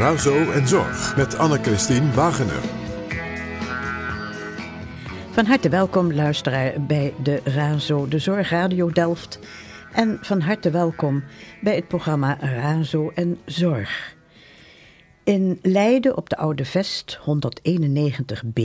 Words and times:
Razo 0.00 0.50
en 0.50 0.68
Zorg 0.68 1.16
met 1.16 1.38
Anne-Christine 1.38 2.12
Wagener. 2.12 2.62
Van 5.30 5.46
harte 5.46 5.68
welkom 5.68 6.12
luisteraar 6.12 6.82
bij 6.82 7.14
de 7.22 7.40
Razo, 7.44 8.08
de 8.08 8.18
Zorgradio 8.18 8.90
Delft. 8.90 9.38
En 9.92 10.18
van 10.20 10.40
harte 10.40 10.70
welkom 10.70 11.24
bij 11.60 11.74
het 11.74 11.88
programma 11.88 12.36
Razo 12.40 13.10
en 13.14 13.38
Zorg. 13.44 14.16
In 15.24 15.58
Leiden 15.62 16.16
op 16.16 16.28
de 16.28 16.36
Oude 16.36 16.64
Vest 16.64 17.18
191b 17.18 18.62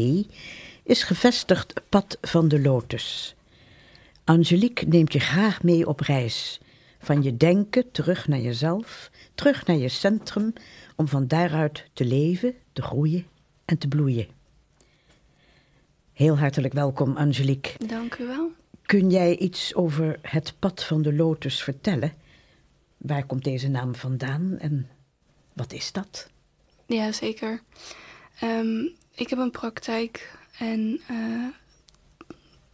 is 0.84 1.04
gevestigd 1.04 1.74
Pad 1.90 2.18
van 2.22 2.48
de 2.48 2.62
Lotus. 2.62 3.36
Angelique 4.23 4.88
neemt 4.88 5.14
je 5.14 5.20
graag 5.20 5.64
mee 5.64 5.88
op 5.88 6.00
reis. 6.00 6.59
Van 7.00 7.23
je 7.23 7.38
denken 7.38 7.92
terug 7.92 8.28
naar 8.28 8.40
jezelf, 8.40 9.12
terug 9.36 9.66
naar 9.66 9.78
je 9.78 9.90
centrum, 9.90 10.54
om 10.95 11.08
van 11.08 11.27
daaruit 11.27 11.85
te 11.94 12.05
leven, 12.05 12.55
te 12.73 12.81
groeien 12.81 13.26
en 13.66 13.77
te 13.77 13.88
bloeien. 13.88 14.27
Heel 16.13 16.38
hartelijk 16.38 16.73
welkom, 16.73 17.17
Angelique. 17.17 17.88
Dank 17.88 18.17
u 18.17 18.27
wel. 18.27 18.52
Kun 18.81 19.09
jij 19.09 19.38
iets 19.38 19.76
over 19.76 20.20
het 20.22 20.53
pad 20.59 20.84
van 20.84 21.02
de 21.02 21.13
lotus 21.13 21.63
vertellen? 21.63 22.13
Waar 22.98 23.26
komt 23.26 23.44
deze 23.44 23.67
naam 23.67 23.95
vandaan 23.95 24.58
en 24.59 24.89
wat 25.53 25.73
is 25.73 25.91
dat? 25.91 26.30
Ja, 26.86 27.12
zeker. 27.12 27.62
Ehm, 28.39 28.80
ik 29.16 29.30
heb 29.30 29.39
een 29.39 29.52
praktijk 29.52 30.38
en 30.58 31.02
uh, 31.12 31.48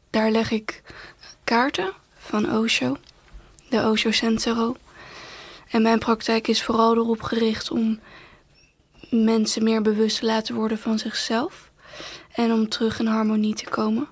daar 0.09 0.31
leg 0.31 0.51
ik 0.51 0.81
kaarten 1.43 1.93
van 2.13 2.57
Osho, 2.57 2.97
de 3.69 3.89
Osho 3.89 4.11
Sensero. 4.11 4.75
En 5.71 5.81
mijn 5.81 5.99
praktijk 5.99 6.47
is 6.47 6.63
vooral 6.63 6.95
erop 6.95 7.21
gericht 7.21 7.71
om 7.71 7.99
mensen 9.09 9.63
meer 9.63 9.81
bewust 9.81 10.19
te 10.19 10.25
laten 10.25 10.55
worden 10.55 10.77
van 10.77 10.99
zichzelf 10.99 11.71
en 12.33 12.51
om 12.51 12.69
terug 12.69 12.99
in 12.99 13.05
harmonie 13.05 13.55
te 13.55 13.69
komen. 13.69 14.07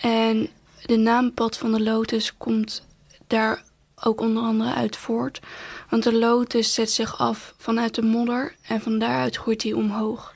En 0.00 0.48
de 0.84 0.96
naam 0.96 1.34
Pad 1.34 1.58
van 1.58 1.72
de 1.72 1.82
Lotus 1.82 2.36
komt 2.36 2.86
daar 3.26 3.62
ook 4.04 4.20
onder 4.20 4.42
andere 4.42 4.74
uit 4.74 4.96
voort. 4.96 5.40
Want 5.88 6.02
de 6.02 6.14
lotus 6.14 6.74
zet 6.74 6.90
zich 6.90 7.18
af 7.18 7.54
vanuit 7.56 7.94
de 7.94 8.02
modder 8.02 8.54
en 8.62 8.80
van 8.80 8.98
daaruit 8.98 9.36
groeit 9.36 9.62
hij 9.62 9.72
omhoog. 9.72 10.34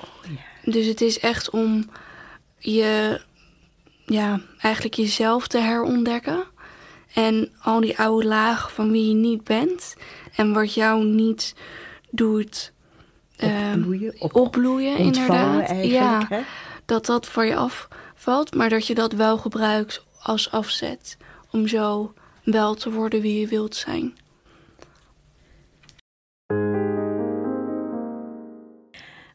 Oh, 0.00 0.30
ja. 0.30 0.70
Dus 0.70 0.86
het 0.86 1.00
is 1.00 1.18
echt 1.18 1.50
om 1.50 1.90
je, 2.58 3.20
ja, 4.06 4.40
eigenlijk 4.58 4.94
jezelf 4.94 5.46
te 5.46 5.58
herontdekken. 5.58 6.44
En 7.16 7.52
al 7.62 7.80
die 7.80 7.98
oude 7.98 8.26
lagen 8.26 8.70
van 8.70 8.90
wie 8.90 9.08
je 9.08 9.14
niet 9.14 9.44
bent 9.44 9.96
en 10.34 10.52
wat 10.52 10.74
jou 10.74 11.04
niet 11.04 11.54
doet 12.10 12.72
opbloeien, 13.40 14.14
op, 14.18 14.34
opbloeien 14.34 14.96
inderdaad. 14.98 15.84
Ja, 15.84 16.28
dat 16.84 17.06
dat 17.06 17.26
voor 17.26 17.44
je 17.44 17.56
afvalt, 17.56 18.54
maar 18.54 18.68
dat 18.68 18.86
je 18.86 18.94
dat 18.94 19.12
wel 19.12 19.38
gebruikt 19.38 20.04
als 20.22 20.50
afzet 20.50 21.16
om 21.50 21.68
zo 21.68 22.12
wel 22.44 22.74
te 22.74 22.90
worden 22.90 23.20
wie 23.20 23.40
je 23.40 23.46
wilt 23.46 23.76
zijn. 23.76 24.14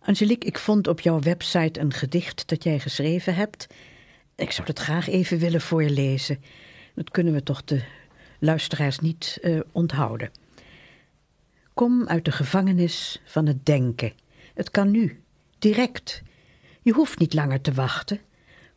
Angelique, 0.02 0.48
ik 0.48 0.58
vond 0.58 0.88
op 0.88 1.00
jouw 1.00 1.20
website 1.20 1.80
een 1.80 1.94
gedicht 1.94 2.48
dat 2.48 2.64
jij 2.64 2.80
geschreven 2.80 3.36
hebt. 3.36 3.68
Ik 4.36 4.52
zou 4.52 4.68
het 4.68 4.80
graag 4.80 5.08
even 5.10 5.38
willen 5.38 5.62
voorlezen. 5.62 6.44
Dat 6.94 7.10
kunnen 7.10 7.34
we 7.34 7.44
toch 7.44 7.64
de 7.64 7.84
luisteraars 8.40 9.00
niet 9.00 9.40
uh, 9.42 9.60
onthouden. 9.72 10.32
Kom 11.74 12.08
uit 12.08 12.26
de 12.26 12.32
gevangenis 12.32 13.22
van 13.26 13.46
het 13.46 13.66
denken. 13.66 14.14
Het 14.54 14.72
kan 14.72 14.92
nu, 14.92 15.22
direct. 15.60 16.22
Je 16.82 16.92
hoeft 16.92 17.20
niet 17.20 17.34
langer 17.34 17.62
te 17.62 17.74
wachten. 17.74 18.20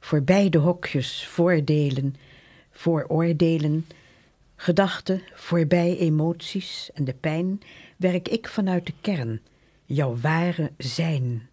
Voorbij 0.00 0.48
de 0.48 0.58
hokjes, 0.58 1.26
voordelen, 1.26 2.14
vooroordelen, 2.70 3.86
gedachten, 4.56 5.22
voorbij 5.34 5.98
emoties 5.98 6.90
en 6.94 7.04
de 7.04 7.14
pijn, 7.14 7.60
werk 7.96 8.28
ik 8.28 8.48
vanuit 8.48 8.86
de 8.86 8.92
kern, 9.00 9.40
jouw 9.84 10.16
ware 10.16 10.72
zijn. 10.78 11.48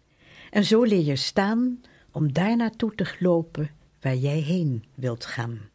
En 0.50 0.64
zo 0.64 0.82
leer 0.82 1.04
je 1.04 1.16
staan 1.16 1.80
om 2.10 2.32
daar 2.32 2.56
naartoe 2.56 2.94
te 2.94 3.14
lopen 3.18 3.70
waar 4.00 4.16
jij 4.16 4.38
heen 4.38 4.84
wilt 4.94 5.24
gaan. 5.24 5.71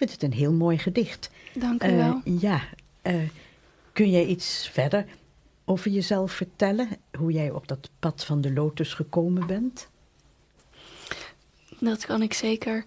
Ik 0.00 0.08
vind 0.08 0.20
het 0.20 0.32
een 0.32 0.38
heel 0.38 0.52
mooi 0.52 0.78
gedicht. 0.78 1.30
Dank 1.54 1.84
u 1.84 1.96
wel. 1.96 2.20
Uh, 2.24 2.40
ja, 2.40 2.60
uh, 3.02 3.14
Kun 3.92 4.10
jij 4.10 4.26
iets 4.26 4.68
verder 4.72 5.06
over 5.64 5.90
jezelf 5.90 6.32
vertellen? 6.32 6.88
Hoe 7.18 7.32
jij 7.32 7.50
op 7.50 7.68
dat 7.68 7.90
pad 7.98 8.24
van 8.24 8.40
de 8.40 8.52
lotus 8.52 8.94
gekomen 8.94 9.46
bent? 9.46 9.88
Dat 11.78 12.06
kan 12.06 12.22
ik 12.22 12.32
zeker. 12.32 12.84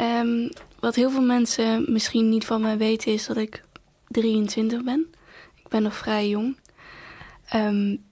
Um, 0.00 0.48
wat 0.80 0.94
heel 0.94 1.10
veel 1.10 1.22
mensen 1.22 1.92
misschien 1.92 2.28
niet 2.28 2.44
van 2.44 2.60
mij 2.60 2.78
weten 2.78 3.12
is 3.12 3.26
dat 3.26 3.36
ik 3.36 3.64
23 4.08 4.84
ben. 4.84 5.06
Ik 5.56 5.68
ben 5.68 5.82
nog 5.82 5.96
vrij 5.96 6.28
jong. 6.28 6.56
Um, 7.54 8.04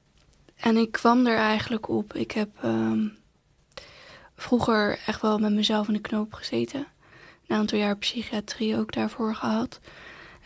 en 0.57 0.77
ik 0.77 0.93
kwam 0.93 1.27
er 1.27 1.37
eigenlijk 1.37 1.89
op. 1.89 2.15
Ik 2.15 2.31
heb 2.31 2.49
um, 2.65 3.17
vroeger 4.37 4.99
echt 5.07 5.21
wel 5.23 5.39
met 5.39 5.53
mezelf 5.53 5.87
in 5.89 5.95
de 5.95 6.01
knoop 6.01 6.33
gezeten. 6.33 6.87
Een 7.51 7.57
aantal 7.57 7.79
jaar 7.79 7.97
psychiatrie 7.97 8.77
ook 8.77 8.93
daarvoor 8.93 9.35
gehad. 9.35 9.81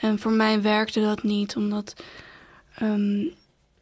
En 0.00 0.18
voor 0.18 0.32
mij 0.32 0.62
werkte 0.62 1.00
dat 1.00 1.22
niet, 1.22 1.56
omdat 1.56 1.94
um, 2.82 3.32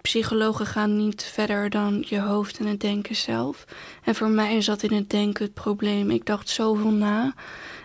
psychologen 0.01 0.67
gaan 0.67 0.97
niet 0.97 1.23
verder 1.23 1.71
dan 1.71 2.05
je 2.09 2.21
hoofd 2.21 2.59
en 2.59 2.67
het 2.67 2.81
denken 2.81 3.17
zelf. 3.17 3.65
En 4.05 4.15
voor 4.15 4.29
mij 4.29 4.61
zat 4.61 4.83
in 4.83 4.93
het 4.93 5.11
denken 5.11 5.45
het 5.45 5.55
probleem. 5.55 6.11
Ik 6.11 6.27
dacht 6.27 6.49
zoveel 6.49 6.91
na 6.91 7.35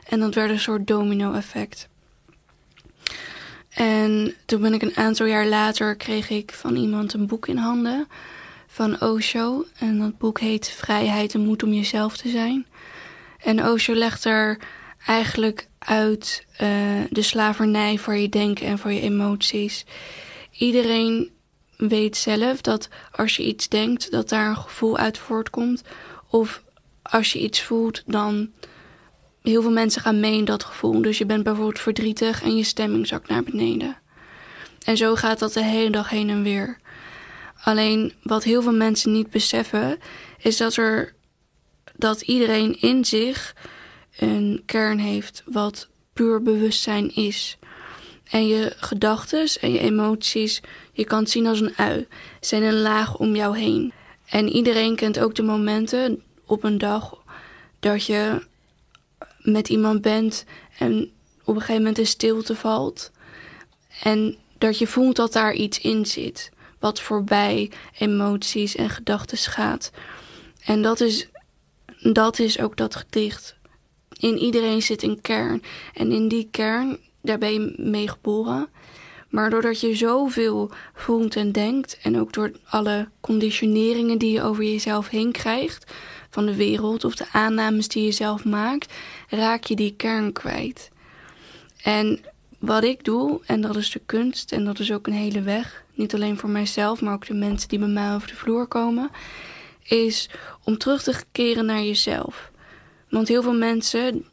en 0.07 0.19
dat 0.19 0.33
werd 0.33 0.49
een 0.49 0.59
soort 0.59 0.87
domino-effect. 0.87 1.89
En 3.69 4.35
toen 4.45 4.61
ben 4.61 4.73
ik 4.73 4.81
een 4.81 4.97
aantal 4.97 5.25
jaar 5.25 5.47
later 5.47 5.95
kreeg 5.95 6.29
ik 6.29 6.51
van 6.51 6.75
iemand 6.75 7.13
een 7.13 7.27
boek 7.27 7.47
in 7.47 7.57
handen 7.57 8.07
van 8.67 9.01
Osho. 9.01 9.65
En 9.79 9.99
dat 9.99 10.17
boek 10.17 10.39
heet 10.39 10.69
Vrijheid 10.69 11.33
en 11.33 11.45
Moed 11.45 11.63
om 11.63 11.73
Jezelf 11.73 12.17
te 12.17 12.29
zijn. 12.29 12.65
En 13.37 13.65
Osho 13.65 13.93
legt 13.93 14.25
er 14.25 14.59
eigenlijk 15.07 15.67
uit 15.79 16.45
uh, 16.61 17.01
de 17.09 17.21
slavernij 17.21 17.97
voor 17.97 18.15
je 18.15 18.29
denken 18.29 18.65
en 18.65 18.77
voor 18.77 18.91
je 18.91 19.01
emoties. 19.01 19.85
Iedereen 20.51 21.31
weet 21.77 22.17
zelf 22.17 22.61
dat 22.61 22.89
als 23.11 23.35
je 23.35 23.43
iets 23.43 23.67
denkt, 23.67 24.11
dat 24.11 24.29
daar 24.29 24.49
een 24.49 24.57
gevoel 24.57 24.97
uit 24.97 25.17
voortkomt. 25.17 25.83
Of 26.29 26.63
als 27.01 27.33
je 27.33 27.39
iets 27.39 27.61
voelt, 27.61 28.03
dan 28.05 28.49
heel 29.41 29.61
veel 29.61 29.71
mensen 29.71 30.01
gaan 30.01 30.19
mee 30.19 30.37
in 30.37 30.45
dat 30.45 30.63
gevoel. 30.63 31.01
Dus 31.01 31.17
je 31.17 31.25
bent 31.25 31.43
bijvoorbeeld 31.43 31.79
verdrietig 31.79 32.43
en 32.43 32.57
je 32.57 32.63
stemming 32.63 33.07
zakt 33.07 33.29
naar 33.29 33.43
beneden. 33.43 33.97
En 34.83 34.97
zo 34.97 35.15
gaat 35.15 35.39
dat 35.39 35.53
de 35.53 35.63
hele 35.63 35.89
dag 35.89 36.09
heen 36.09 36.29
en 36.29 36.43
weer. 36.43 36.77
Alleen 37.63 38.13
wat 38.23 38.43
heel 38.43 38.61
veel 38.61 38.75
mensen 38.75 39.11
niet 39.11 39.29
beseffen, 39.29 39.97
is 40.37 40.57
dat 40.57 40.75
er 40.75 41.15
dat 41.95 42.21
iedereen 42.21 42.81
in 42.81 43.05
zich 43.05 43.55
een 44.17 44.63
kern 44.65 44.99
heeft 44.99 45.43
wat 45.45 45.87
puur 46.13 46.41
bewustzijn 46.41 47.15
is. 47.15 47.57
En 48.29 48.47
je 48.47 48.73
gedachten 48.77 49.47
en 49.61 49.71
je 49.71 49.79
emoties, 49.79 50.61
je 50.91 51.03
kan 51.03 51.19
het 51.19 51.29
zien 51.29 51.47
als 51.47 51.59
een 51.59 51.73
ui, 51.77 52.07
zijn 52.39 52.63
een 52.63 52.81
laag 52.81 53.17
om 53.17 53.35
jou 53.35 53.57
heen. 53.57 53.93
En 54.25 54.49
iedereen 54.49 54.95
kent 54.95 55.19
ook 55.19 55.35
de 55.35 55.43
momenten 55.43 56.21
op 56.45 56.63
een 56.63 56.77
dag 56.77 57.17
dat 57.79 58.05
je 58.05 58.45
met 59.41 59.69
iemand 59.69 60.01
bent 60.01 60.45
en 60.77 61.11
op 61.43 61.55
een 61.55 61.61
gegeven 61.61 61.75
moment 61.75 61.95
de 61.95 62.05
stilte 62.05 62.55
valt. 62.55 63.11
En 64.03 64.37
dat 64.57 64.77
je 64.77 64.87
voelt 64.87 65.15
dat 65.15 65.33
daar 65.33 65.53
iets 65.53 65.79
in 65.79 66.05
zit, 66.05 66.51
wat 66.79 67.01
voorbij 67.01 67.71
emoties 67.97 68.75
en 68.75 68.89
gedachten 68.89 69.37
gaat. 69.37 69.91
En 70.63 70.81
dat 70.81 70.99
is, 70.99 71.27
dat 72.01 72.39
is 72.39 72.59
ook 72.59 72.77
dat 72.77 72.95
gedicht 72.95 73.56
in 74.19 74.37
iedereen 74.37 74.81
zit 74.81 75.03
een 75.03 75.21
kern. 75.21 75.63
En 75.93 76.11
in 76.11 76.27
die 76.27 76.47
kern, 76.51 76.97
daar 77.21 77.37
ben 77.37 77.53
je 77.53 77.73
mee 77.77 78.07
geboren. 78.07 78.69
Maar 79.29 79.49
doordat 79.49 79.79
je 79.79 79.95
zoveel 79.95 80.71
voelt 80.93 81.35
en 81.35 81.51
denkt, 81.51 81.99
en 82.01 82.19
ook 82.19 82.33
door 82.33 82.51
alle 82.65 83.07
conditioneringen 83.21 84.17
die 84.17 84.31
je 84.31 84.41
over 84.41 84.63
jezelf 84.63 85.09
heen 85.09 85.31
krijgt, 85.31 85.91
van 86.29 86.45
de 86.45 86.55
wereld 86.55 87.03
of 87.03 87.15
de 87.15 87.25
aannames 87.31 87.87
die 87.87 88.03
je 88.03 88.11
zelf 88.11 88.45
maakt, 88.45 88.93
raak 89.29 89.63
je 89.63 89.75
die 89.75 89.93
kern 89.97 90.31
kwijt. 90.31 90.89
En 91.83 92.19
wat 92.59 92.83
ik 92.83 93.03
doe, 93.03 93.39
en 93.45 93.61
dat 93.61 93.75
is 93.75 93.89
de 93.91 94.01
kunst, 94.05 94.51
en 94.51 94.65
dat 94.65 94.79
is 94.79 94.91
ook 94.91 95.07
een 95.07 95.13
hele 95.13 95.41
weg, 95.41 95.83
niet 95.93 96.13
alleen 96.13 96.37
voor 96.37 96.49
mijzelf, 96.49 97.01
maar 97.01 97.13
ook 97.13 97.25
de 97.25 97.33
mensen 97.33 97.69
die 97.69 97.79
bij 97.79 97.87
mij 97.87 98.13
over 98.13 98.27
de 98.27 98.35
vloer 98.35 98.67
komen, 98.67 99.09
is 99.83 100.29
om 100.63 100.77
terug 100.77 101.03
te 101.03 101.13
keren 101.31 101.65
naar 101.65 101.83
jezelf. 101.83 102.51
Want 103.09 103.27
heel 103.27 103.41
veel 103.41 103.53
mensen 103.53 104.25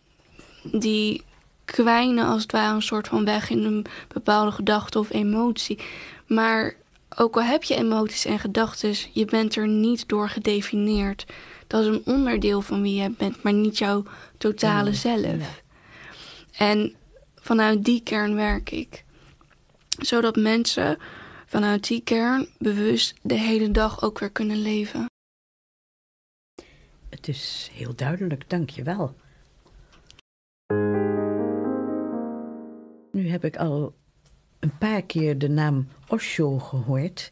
die 0.62 1.22
kwijnen 1.64 2.26
als 2.26 2.42
het 2.42 2.52
ware 2.52 2.74
een 2.74 2.82
soort 2.82 3.08
van 3.08 3.24
weg 3.24 3.50
in 3.50 3.64
een 3.64 3.86
bepaalde 4.08 4.50
gedachte 4.50 4.98
of 4.98 5.12
emotie. 5.12 5.78
Maar 6.26 6.74
ook 7.16 7.36
al 7.36 7.42
heb 7.42 7.62
je 7.62 7.74
emoties 7.74 8.24
en 8.24 8.38
gedachten, 8.38 8.94
je 9.12 9.24
bent 9.24 9.56
er 9.56 9.68
niet 9.68 10.08
door 10.08 10.28
gedefinieerd. 10.28 11.26
Dat 11.66 11.80
is 11.80 11.86
een 11.86 12.02
onderdeel 12.04 12.60
van 12.60 12.82
wie 12.82 13.02
je 13.02 13.10
bent, 13.10 13.42
maar 13.42 13.52
niet 13.52 13.78
jouw 13.78 14.02
totale 14.38 14.94
zelf. 14.94 15.62
En 16.56 16.94
vanuit 17.40 17.84
die 17.84 18.00
kern 18.02 18.34
werk 18.34 18.70
ik. 18.70 19.04
Zodat 19.98 20.36
mensen 20.36 20.98
vanuit 21.46 21.88
die 21.88 22.00
kern 22.00 22.48
bewust 22.58 23.14
de 23.22 23.34
hele 23.34 23.70
dag 23.70 24.02
ook 24.02 24.18
weer 24.18 24.30
kunnen 24.30 24.62
leven. 24.62 25.06
Het 27.24 27.34
is 27.34 27.70
heel 27.72 27.94
duidelijk, 27.94 28.50
dank 28.50 28.70
je 28.70 28.82
wel. 28.82 29.14
Nu 33.12 33.28
heb 33.28 33.44
ik 33.44 33.56
al 33.56 33.94
een 34.58 34.78
paar 34.78 35.02
keer 35.02 35.38
de 35.38 35.48
naam 35.48 35.88
Osho 36.08 36.58
gehoord. 36.58 37.30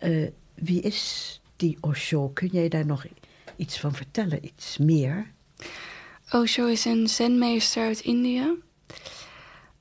Uh, 0.00 0.28
wie 0.54 0.80
is 0.80 1.40
die 1.56 1.76
Osho? 1.80 2.28
Kun 2.28 2.48
jij 2.52 2.68
daar 2.68 2.86
nog 2.86 3.06
iets 3.56 3.80
van 3.80 3.94
vertellen, 3.94 4.44
iets 4.44 4.78
meer? 4.78 5.30
Osho 6.30 6.66
is 6.66 6.84
een 6.84 7.08
zenmeester 7.08 7.84
uit 7.84 8.00
India. 8.00 8.54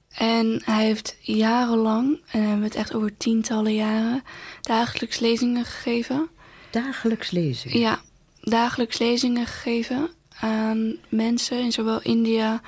En 0.10 0.62
hij 0.66 0.86
heeft 0.86 1.18
jarenlang, 1.20 2.22
en 2.32 2.42
hebben 2.42 2.64
het 2.64 2.76
echt 2.76 2.94
over 2.94 3.18
tientallen 3.18 3.74
jaren, 3.74 4.24
dagelijks 4.62 5.20
lezingen 5.20 5.66
gegeven. 5.66 6.30
Dagelijks 6.70 7.32
lezingen? 7.32 7.80
Ja, 7.80 8.02
dagelijks 8.42 8.98
lezingen 8.98 9.46
gegeven 9.46 10.10
aan 10.40 10.96
mensen 11.10 11.60
in 11.60 11.72
zowel 11.72 12.02
India 12.02 12.62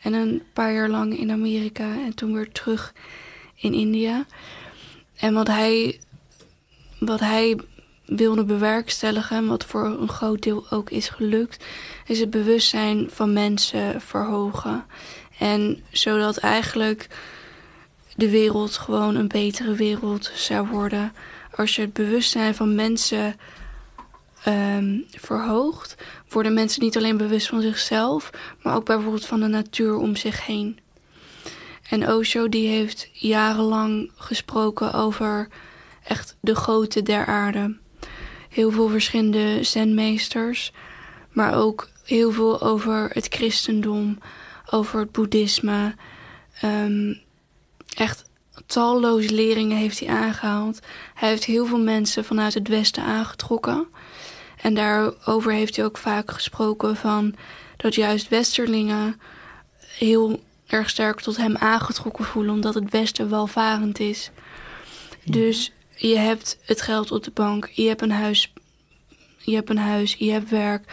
en 0.00 0.12
een 0.12 0.42
paar 0.52 0.72
jaar 0.72 0.88
lang 0.88 1.18
in 1.18 1.30
Amerika 1.30 1.92
en 2.04 2.14
toen 2.14 2.34
weer 2.34 2.52
terug 2.52 2.92
in 3.54 3.72
India. 3.72 4.26
En 5.16 5.34
wat 5.34 5.46
hij, 5.46 6.00
wat 6.98 7.20
hij 7.20 7.58
wilde 8.04 8.44
bewerkstelligen, 8.44 9.46
wat 9.46 9.64
voor 9.64 9.84
een 9.84 10.08
groot 10.08 10.42
deel 10.42 10.66
ook 10.70 10.90
is 10.90 11.08
gelukt, 11.08 11.64
is 12.06 12.20
het 12.20 12.30
bewustzijn 12.30 13.10
van 13.10 13.32
mensen 13.32 14.00
verhogen. 14.00 14.84
En 15.38 15.82
zodat 15.90 16.36
eigenlijk 16.36 17.08
de 18.16 18.30
wereld 18.30 18.76
gewoon 18.76 19.14
een 19.14 19.28
betere 19.28 19.74
wereld 19.74 20.30
zou 20.34 20.68
worden. 20.68 21.12
Als 21.54 21.76
je 21.76 21.82
het 21.82 21.92
bewustzijn 21.92 22.54
van 22.54 22.74
mensen 22.74 23.36
um, 24.48 25.04
verhoogt, 25.10 25.94
worden 26.28 26.54
mensen 26.54 26.82
niet 26.82 26.96
alleen 26.96 27.16
bewust 27.16 27.46
van 27.46 27.60
zichzelf, 27.60 28.30
maar 28.62 28.74
ook 28.74 28.84
bijvoorbeeld 28.84 29.26
van 29.26 29.40
de 29.40 29.46
natuur 29.46 29.96
om 29.96 30.16
zich 30.16 30.46
heen. 30.46 30.78
En 31.88 32.12
Osho 32.12 32.48
die 32.48 32.68
heeft 32.68 33.08
jarenlang 33.12 34.10
gesproken 34.16 34.92
over 34.92 35.48
echt 36.04 36.36
de 36.40 36.54
grootte 36.54 37.02
der 37.02 37.26
aarde. 37.26 37.76
Heel 38.48 38.70
veel 38.70 38.88
verschillende 38.88 39.62
zenmeesters, 39.62 40.72
maar 41.32 41.54
ook 41.54 41.88
heel 42.04 42.32
veel 42.32 42.62
over 42.62 43.10
het 43.12 43.26
christendom, 43.28 44.18
over 44.70 45.00
het 45.00 45.12
boeddhisme. 45.12 45.94
Um, 46.64 47.20
echt 47.96 48.24
talloze 48.66 49.34
leringen 49.34 49.76
heeft 49.76 50.00
hij 50.00 50.08
aangehaald. 50.08 50.80
Hij 51.14 51.28
heeft 51.28 51.44
heel 51.44 51.66
veel 51.66 51.80
mensen 51.80 52.24
vanuit 52.24 52.54
het 52.54 52.68
westen 52.68 53.02
aangetrokken. 53.02 53.86
En 54.66 54.74
daarover 54.74 55.52
heeft 55.52 55.76
hij 55.76 55.84
ook 55.84 55.96
vaak 55.96 56.30
gesproken 56.30 56.96
van 56.96 57.34
dat 57.76 57.94
juist 57.94 58.28
westerlingen 58.28 59.20
heel 59.78 60.42
erg 60.66 60.90
sterk 60.90 61.20
tot 61.20 61.36
hem 61.36 61.56
aangetrokken 61.56 62.24
voelen, 62.24 62.54
omdat 62.54 62.74
het 62.74 62.90
Westen 62.90 63.30
welvarend 63.30 63.98
is. 63.98 64.30
Dus 65.24 65.72
je 65.96 66.16
hebt 66.16 66.58
het 66.64 66.80
geld 66.80 67.12
op 67.12 67.24
de 67.24 67.30
bank, 67.30 67.68
je 67.72 67.88
hebt 67.88 68.02
een 68.02 68.10
huis, 68.10 68.52
je 69.38 69.54
hebt 69.54 69.70
een 69.70 69.78
huis, 69.78 70.14
je 70.14 70.30
hebt 70.30 70.50
werk. 70.50 70.92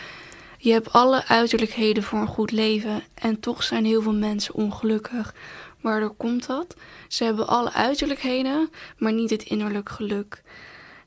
Je 0.58 0.72
hebt 0.72 0.92
alle 0.92 1.28
uiterlijkheden 1.28 2.04
voor 2.04 2.20
een 2.20 2.28
goed 2.28 2.52
leven 2.52 3.04
en 3.14 3.40
toch 3.40 3.64
zijn 3.64 3.86
heel 3.86 4.02
veel 4.02 4.14
mensen 4.14 4.54
ongelukkig. 4.54 5.34
Waardoor 5.82 6.14
komt 6.16 6.48
dat? 6.48 6.76
Ze 7.08 7.24
hebben 7.24 7.48
alle 7.48 7.74
uiterlijkheden, 7.74 8.70
maar 8.98 9.14
niet 9.14 9.30
het 9.30 9.44
innerlijk 9.44 9.90
geluk. 9.90 10.42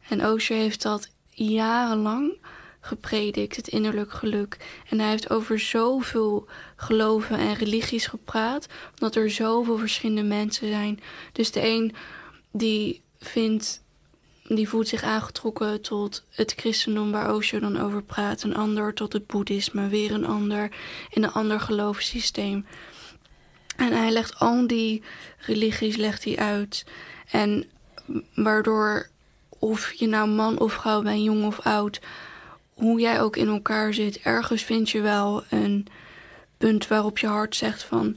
En 0.08 0.26
Osho 0.26 0.54
heeft 0.54 0.82
dat 0.82 1.08
jarenlang 1.36 2.38
gepredikt, 2.80 3.56
het 3.56 3.68
innerlijk 3.68 4.12
geluk. 4.12 4.56
En 4.88 4.98
hij 4.98 5.08
heeft 5.08 5.30
over 5.30 5.58
zoveel 5.58 6.46
geloven 6.76 7.38
en 7.38 7.54
religies 7.54 8.06
gepraat, 8.06 8.66
omdat 8.92 9.14
er 9.14 9.30
zoveel 9.30 9.78
verschillende 9.78 10.22
mensen 10.22 10.68
zijn. 10.68 11.00
Dus 11.32 11.52
de 11.52 11.66
een 11.66 11.94
die 12.50 13.02
vindt, 13.18 13.82
die 14.42 14.68
voelt 14.68 14.88
zich 14.88 15.02
aangetrokken 15.02 15.80
tot 15.80 16.24
het 16.30 16.52
christendom 16.56 17.10
waar 17.10 17.34
Osho 17.34 17.58
dan 17.58 17.80
over 17.80 18.02
praat, 18.02 18.42
een 18.42 18.56
ander 18.56 18.94
tot 18.94 19.12
het 19.12 19.26
boeddhisme, 19.26 19.88
weer 19.88 20.12
een 20.12 20.26
ander 20.26 20.72
in 21.10 21.22
een 21.22 21.32
ander 21.32 21.60
geloofssysteem. 21.60 22.66
En 23.76 23.92
hij 23.92 24.10
legt 24.10 24.38
al 24.38 24.66
die 24.66 25.02
religies 25.38 25.96
legt 25.96 26.24
hij 26.24 26.36
uit. 26.36 26.84
En 27.30 27.64
waardoor 28.34 29.08
of 29.58 29.92
je 29.92 30.06
nou 30.06 30.28
man 30.28 30.58
of 30.58 30.72
vrouw 30.72 31.02
bent, 31.02 31.24
jong 31.24 31.44
of 31.44 31.60
oud, 31.60 32.00
hoe 32.74 33.00
jij 33.00 33.20
ook 33.20 33.36
in 33.36 33.48
elkaar 33.48 33.94
zit, 33.94 34.20
ergens 34.20 34.62
vind 34.62 34.90
je 34.90 35.00
wel 35.00 35.44
een 35.50 35.86
punt 36.56 36.88
waarop 36.88 37.18
je 37.18 37.26
hart 37.26 37.56
zegt 37.56 37.82
van 37.82 38.16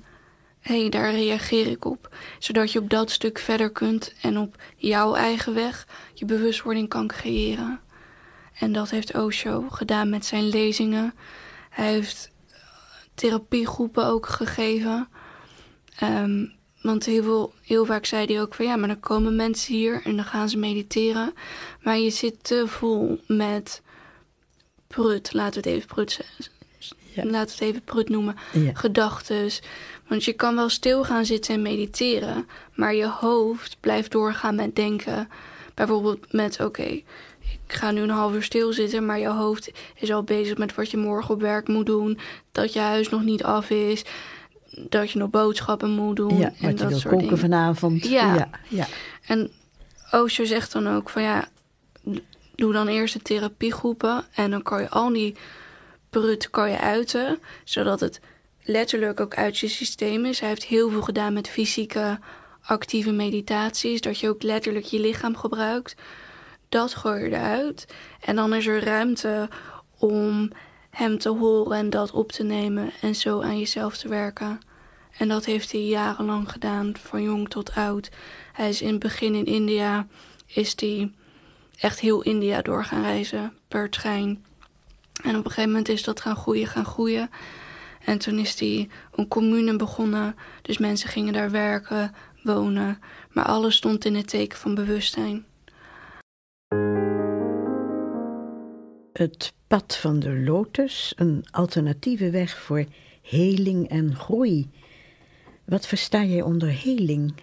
hé, 0.60 0.80
hey, 0.80 0.90
daar 0.90 1.12
reageer 1.12 1.68
ik 1.68 1.86
op. 1.86 2.16
Zodat 2.40 2.72
je 2.72 2.80
op 2.80 2.90
dat 2.90 3.12
stuk 3.12 3.40
verder 3.40 3.70
kunt 3.72 4.14
en 4.22 4.38
op 4.38 4.56
jouw 4.76 5.16
eigen 5.16 5.54
weg 5.54 5.88
je 6.14 6.26
bewustwording 6.26 6.90
kan 6.90 7.08
creëren. 7.08 7.80
En 8.54 8.72
dat 8.72 8.90
heeft 8.90 9.16
Osho 9.16 9.66
gedaan 9.70 10.10
met 10.10 10.26
zijn 10.26 10.48
lezingen. 10.48 11.14
Hij 11.70 11.92
heeft 11.92 12.32
therapiegroepen 13.14 14.06
ook 14.06 14.26
gegeven. 14.26 15.08
Ehm, 15.96 16.46
want 16.82 17.06
heel, 17.06 17.24
veel, 17.24 17.54
heel 17.62 17.86
vaak 17.86 18.06
zei 18.06 18.26
hij 18.26 18.42
ook 18.42 18.54
van 18.54 18.66
ja, 18.66 18.76
maar 18.76 18.88
dan 18.88 19.00
komen 19.00 19.36
mensen 19.36 19.74
hier 19.76 20.02
en 20.04 20.16
dan 20.16 20.26
gaan 20.26 20.50
ze 20.50 20.58
mediteren. 20.58 21.34
Maar 21.82 21.98
je 21.98 22.10
zit 22.10 22.44
te 22.44 22.64
vol 22.68 23.20
met 23.28 23.82
prut, 24.88 25.34
laten 25.34 25.62
we 25.62 25.70
het 25.70 25.78
even 25.78 25.88
prut 25.88 26.20
ja. 27.14 27.24
laten 27.26 27.58
we 27.58 27.66
het 27.66 27.74
even 27.74 27.82
prut 27.82 28.10
noemen, 28.10 28.36
ja. 28.54 28.72
gedachtes. 28.74 29.62
Want 30.08 30.24
je 30.24 30.34
kan 30.34 30.56
wel 30.56 30.70
stil 30.70 31.04
gaan 31.04 31.26
zitten 31.26 31.54
en 31.54 31.62
mediteren, 31.62 32.48
maar 32.74 32.96
je 32.96 33.08
hoofd 33.08 33.78
blijft 33.80 34.12
doorgaan 34.12 34.56
met 34.56 34.76
denken. 34.76 35.30
Bijvoorbeeld 35.74 36.34
met, 36.34 36.60
oké, 36.62 37.02
ik 37.68 37.76
ga 37.76 37.92
nu 37.92 38.02
een 38.02 38.10
half 38.10 38.34
uur 38.34 38.44
stilzitten, 38.44 39.06
maar 39.06 39.20
je 39.20 39.28
hoofd 39.28 39.72
is 39.96 40.12
al 40.12 40.24
bezig 40.24 40.58
met 40.58 40.76
wat 40.76 40.92
je 40.92 40.98
morgen 40.98 41.34
op 41.34 41.42
werk 41.42 41.68
moet 41.68 41.86
doen, 41.86 42.20
dat 42.52 42.74
je 42.74 42.80
huis 42.80 43.10
nog 43.10 43.24
niet 43.24 43.44
af 43.44 43.70
is, 43.70 44.04
dat 44.72 45.12
je 45.12 45.20
nog 45.20 45.30
boodschappen 45.30 45.90
moet 45.90 46.16
doen. 46.16 46.38
Ja, 46.38 46.54
en 46.62 46.76
dat 46.76 46.90
wil 46.90 47.02
koken 47.02 47.18
dingen. 47.18 47.38
vanavond. 47.38 48.08
Ja. 48.08 48.36
ja. 48.36 48.50
ja. 48.68 48.88
En 49.26 49.52
Osho 50.12 50.46
zegt 50.46 50.72
dan 50.72 50.88
ook 50.88 51.10
van 51.10 51.22
ja, 51.22 51.48
doe 52.56 52.74
dan 52.74 52.88
eerst 52.88 53.14
de 53.14 53.22
therapiegroepen 53.22 54.26
en 54.34 54.52
dan 54.52 54.62
kan 54.62 54.82
je 54.82 54.90
al 54.90 55.10
die 55.14 55.36
prut 56.10 56.50
kan 56.50 56.70
je 56.70 56.80
uiten, 56.80 57.40
zodat 57.64 58.00
het 58.00 58.20
letterlijk 58.64 59.20
ook 59.20 59.36
uit 59.36 59.58
je 59.58 59.68
systeem 59.68 60.26
is. 60.26 60.40
Hij 60.40 60.50
heeft 60.50 60.66
heel 60.66 60.90
veel 60.90 61.02
gedaan 61.02 61.34
met 61.34 61.50
fysieke 61.50 62.20
actieve 62.62 63.12
meditaties, 63.12 64.02
dat 64.02 64.20
je 64.20 64.30
ook 64.30 64.44
letterlijk 64.44 64.86
je 64.86 65.00
lichaam 65.00 65.38
gebruikt. 65.38 65.96
Dat 66.70 66.94
gooi 66.94 67.24
je 67.24 67.30
eruit 67.30 67.88
en 68.22 68.36
dan 68.36 68.54
is 68.54 68.68
er 68.68 68.84
ruimte 68.84 69.50
om 69.98 70.52
hem 70.90 71.18
te 71.18 71.30
horen 71.30 71.78
en 71.78 71.90
dat 71.90 72.12
op 72.12 72.32
te 72.32 72.44
nemen 72.44 72.92
en 73.02 73.16
zo 73.16 73.42
aan 73.42 73.60
jezelf 73.60 73.98
te 73.98 74.08
werken. 74.08 74.60
En 75.18 75.28
dat 75.28 75.46
heeft 75.46 75.72
hij 75.72 75.82
jarenlang 75.82 76.52
gedaan, 76.52 76.94
van 76.98 77.24
jong 77.24 77.50
tot 77.50 77.76
oud. 77.76 78.10
Hij 78.54 78.70
is 78.70 78.82
in 78.82 78.92
het 78.92 79.00
begin 79.00 79.36
in 79.36 79.46
India, 79.46 80.08
is 80.46 80.74
hij 80.76 81.12
echt 81.80 82.00
heel 82.00 82.22
India 82.22 82.62
door 82.62 82.86
gaan 82.86 83.02
reizen 83.02 83.54
per 83.68 83.90
trein. 83.90 84.46
En 85.24 85.30
op 85.36 85.46
een 85.46 85.52
gegeven 85.52 85.70
moment 85.70 85.90
is 85.90 86.04
dat 86.04 86.22
gaan 86.22 86.36
groeien, 86.36 86.68
gaan 86.68 86.86
groeien. 86.86 87.30
En 88.06 88.18
toen 88.18 88.40
is 88.40 88.56
die 88.56 88.90
een 89.12 89.28
commune 89.28 89.76
begonnen. 89.76 90.36
Dus 90.62 90.78
mensen 90.78 91.10
gingen 91.10 91.34
daar 91.34 91.52
werken, 91.52 92.16
wonen. 92.44 93.00
Maar 93.32 93.46
alles 93.46 93.76
stond 93.76 94.06
in 94.06 94.16
het 94.16 94.28
teken 94.28 94.58
van 94.58 94.76
bewustzijn. 94.76 95.46
Het 99.14 99.54
pad 99.70 99.96
van 99.96 100.20
de 100.20 100.40
lotus, 100.40 101.14
een 101.16 101.46
alternatieve 101.52 102.30
weg 102.30 102.60
voor 102.60 102.86
heling 103.22 103.90
en 103.90 104.16
groei. 104.16 104.70
Wat 105.66 105.88
versta 105.88 106.24
jij 106.24 106.42
onder 106.42 106.82
heling? 106.82 107.34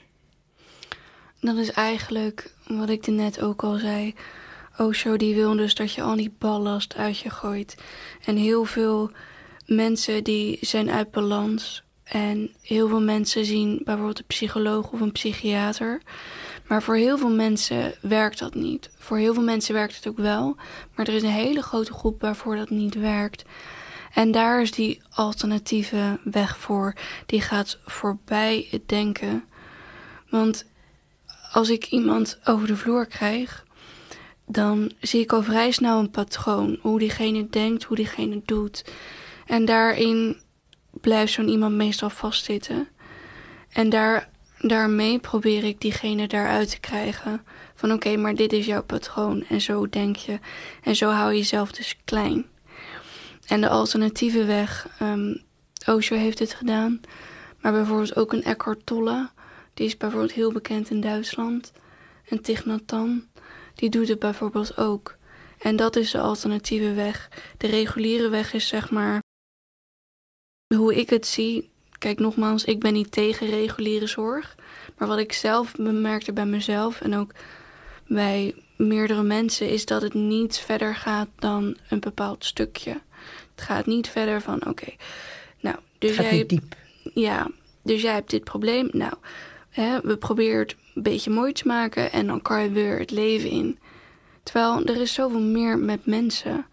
Dat 1.40 1.56
is 1.56 1.70
eigenlijk 1.70 2.54
wat 2.66 2.88
ik 2.88 3.06
er 3.06 3.12
net 3.12 3.40
ook 3.40 3.62
al 3.62 3.78
zei. 3.78 4.14
Osho 4.76 5.16
die 5.16 5.34
wil 5.34 5.56
dus 5.56 5.74
dat 5.74 5.92
je 5.92 6.02
al 6.02 6.16
die 6.16 6.34
ballast 6.38 6.96
uit 6.96 7.18
je 7.18 7.30
gooit. 7.30 7.76
En 8.24 8.36
heel 8.36 8.64
veel 8.64 9.10
mensen 9.66 10.24
die 10.24 10.58
zijn 10.60 10.90
uit 10.90 11.10
balans 11.10 11.85
En 12.06 12.50
heel 12.62 12.88
veel 12.88 13.00
mensen 13.00 13.44
zien 13.44 13.80
bijvoorbeeld 13.84 14.18
een 14.18 14.26
psycholoog 14.26 14.90
of 14.90 15.00
een 15.00 15.12
psychiater. 15.12 16.02
Maar 16.66 16.82
voor 16.82 16.96
heel 16.96 17.18
veel 17.18 17.34
mensen 17.34 17.94
werkt 18.00 18.38
dat 18.38 18.54
niet. 18.54 18.90
Voor 18.98 19.18
heel 19.18 19.34
veel 19.34 19.42
mensen 19.42 19.74
werkt 19.74 19.96
het 19.96 20.06
ook 20.06 20.16
wel. 20.16 20.56
Maar 20.94 21.08
er 21.08 21.14
is 21.14 21.22
een 21.22 21.28
hele 21.28 21.62
grote 21.62 21.92
groep 21.92 22.20
waarvoor 22.20 22.56
dat 22.56 22.70
niet 22.70 22.94
werkt. 22.94 23.44
En 24.14 24.30
daar 24.30 24.62
is 24.62 24.70
die 24.70 25.02
alternatieve 25.10 26.20
weg 26.24 26.58
voor. 26.58 26.94
Die 27.26 27.40
gaat 27.40 27.78
voorbij 27.84 28.66
het 28.70 28.88
denken. 28.88 29.44
Want 30.30 30.66
als 31.52 31.68
ik 31.68 31.86
iemand 31.86 32.38
over 32.44 32.66
de 32.66 32.76
vloer 32.76 33.06
krijg, 33.06 33.64
dan 34.46 34.92
zie 35.00 35.20
ik 35.20 35.32
al 35.32 35.42
vrij 35.42 35.70
snel 35.70 35.98
een 35.98 36.10
patroon. 36.10 36.78
Hoe 36.80 36.98
diegene 36.98 37.48
denkt, 37.50 37.84
hoe 37.84 37.96
diegene 37.96 38.42
doet. 38.44 38.84
En 39.46 39.64
daarin 39.64 40.44
blijft 41.00 41.32
zo'n 41.32 41.48
iemand 41.48 41.74
meestal 41.74 42.10
vastzitten. 42.10 42.88
En 43.72 43.88
daar, 43.88 44.28
daarmee 44.58 45.18
probeer 45.18 45.64
ik 45.64 45.80
diegene 45.80 46.28
daaruit 46.28 46.70
te 46.70 46.80
krijgen. 46.80 47.44
Van 47.74 47.92
oké, 47.92 48.16
maar 48.16 48.34
dit 48.34 48.52
is 48.52 48.66
jouw 48.66 48.82
patroon 48.82 49.44
en 49.48 49.60
zo 49.60 49.88
denk 49.88 50.16
je. 50.16 50.38
En 50.82 50.96
zo 50.96 51.10
hou 51.10 51.30
je 51.32 51.38
jezelf 51.38 51.72
dus 51.72 51.96
klein. 52.04 52.46
En 53.46 53.60
de 53.60 53.68
alternatieve 53.68 54.44
weg, 54.44 54.88
um, 55.02 55.42
Osho 55.86 56.16
heeft 56.16 56.38
het 56.38 56.54
gedaan. 56.54 57.00
Maar 57.60 57.72
bijvoorbeeld 57.72 58.16
ook 58.16 58.32
een 58.32 58.44
Eckhart 58.44 58.86
Tolle. 58.86 59.28
Die 59.74 59.86
is 59.86 59.96
bijvoorbeeld 59.96 60.32
heel 60.32 60.52
bekend 60.52 60.90
in 60.90 61.00
Duitsland. 61.00 61.72
En 62.28 62.42
Thich 62.42 62.64
Nhat 62.64 62.94
die 63.74 63.90
doet 63.90 64.08
het 64.08 64.18
bijvoorbeeld 64.18 64.76
ook. 64.76 65.16
En 65.58 65.76
dat 65.76 65.96
is 65.96 66.10
de 66.10 66.20
alternatieve 66.20 66.92
weg. 66.92 67.28
De 67.56 67.66
reguliere 67.66 68.28
weg 68.28 68.52
is 68.52 68.68
zeg 68.68 68.90
maar 68.90 69.22
hoe 70.74 70.94
ik 70.94 71.10
het 71.10 71.26
zie. 71.26 71.70
Kijk, 71.98 72.18
nogmaals, 72.18 72.64
ik 72.64 72.80
ben 72.80 72.92
niet 72.92 73.12
tegen 73.12 73.46
reguliere 73.46 74.06
zorg. 74.06 74.54
Maar 74.98 75.08
wat 75.08 75.18
ik 75.18 75.32
zelf 75.32 75.74
bemerkte 75.74 76.32
bij 76.32 76.46
mezelf 76.46 77.00
en 77.00 77.14
ook 77.14 77.32
bij 78.06 78.54
meerdere 78.76 79.22
mensen, 79.22 79.68
is 79.68 79.86
dat 79.86 80.02
het 80.02 80.14
niet 80.14 80.58
verder 80.58 80.94
gaat 80.94 81.28
dan 81.38 81.76
een 81.88 82.00
bepaald 82.00 82.44
stukje. 82.44 83.00
Het 83.54 83.64
gaat 83.64 83.86
niet 83.86 84.08
verder 84.08 84.40
van, 84.40 84.66
oké, 84.66 84.94
nou, 85.60 85.76
dus 85.98 86.16
jij. 86.16 86.46
Diep. 86.46 86.74
Ja, 87.14 87.50
dus 87.82 88.02
jij 88.02 88.12
hebt 88.12 88.30
dit 88.30 88.44
probleem. 88.44 88.88
Nou, 88.92 89.14
hè, 89.70 90.00
we 90.00 90.16
proberen 90.16 90.58
het 90.58 90.76
een 90.94 91.02
beetje 91.02 91.30
mooi 91.30 91.52
te 91.52 91.66
maken 91.66 92.12
en 92.12 92.26
dan 92.26 92.42
kan 92.42 92.62
je 92.62 92.70
weer 92.70 92.98
het 92.98 93.10
leven 93.10 93.50
in. 93.50 93.78
Terwijl 94.42 94.84
er 94.84 95.00
is 95.00 95.14
zoveel 95.14 95.40
meer 95.40 95.78
met 95.78 96.06
mensen. 96.06 96.66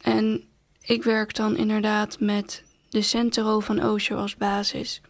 En 0.00 0.44
ik 0.82 1.02
werk 1.02 1.34
dan 1.34 1.56
inderdaad 1.56 2.20
met 2.20 2.62
de 2.90 3.02
Centero 3.02 3.60
van 3.60 3.84
Osho 3.84 4.16
als 4.16 4.36
basis. 4.36 5.00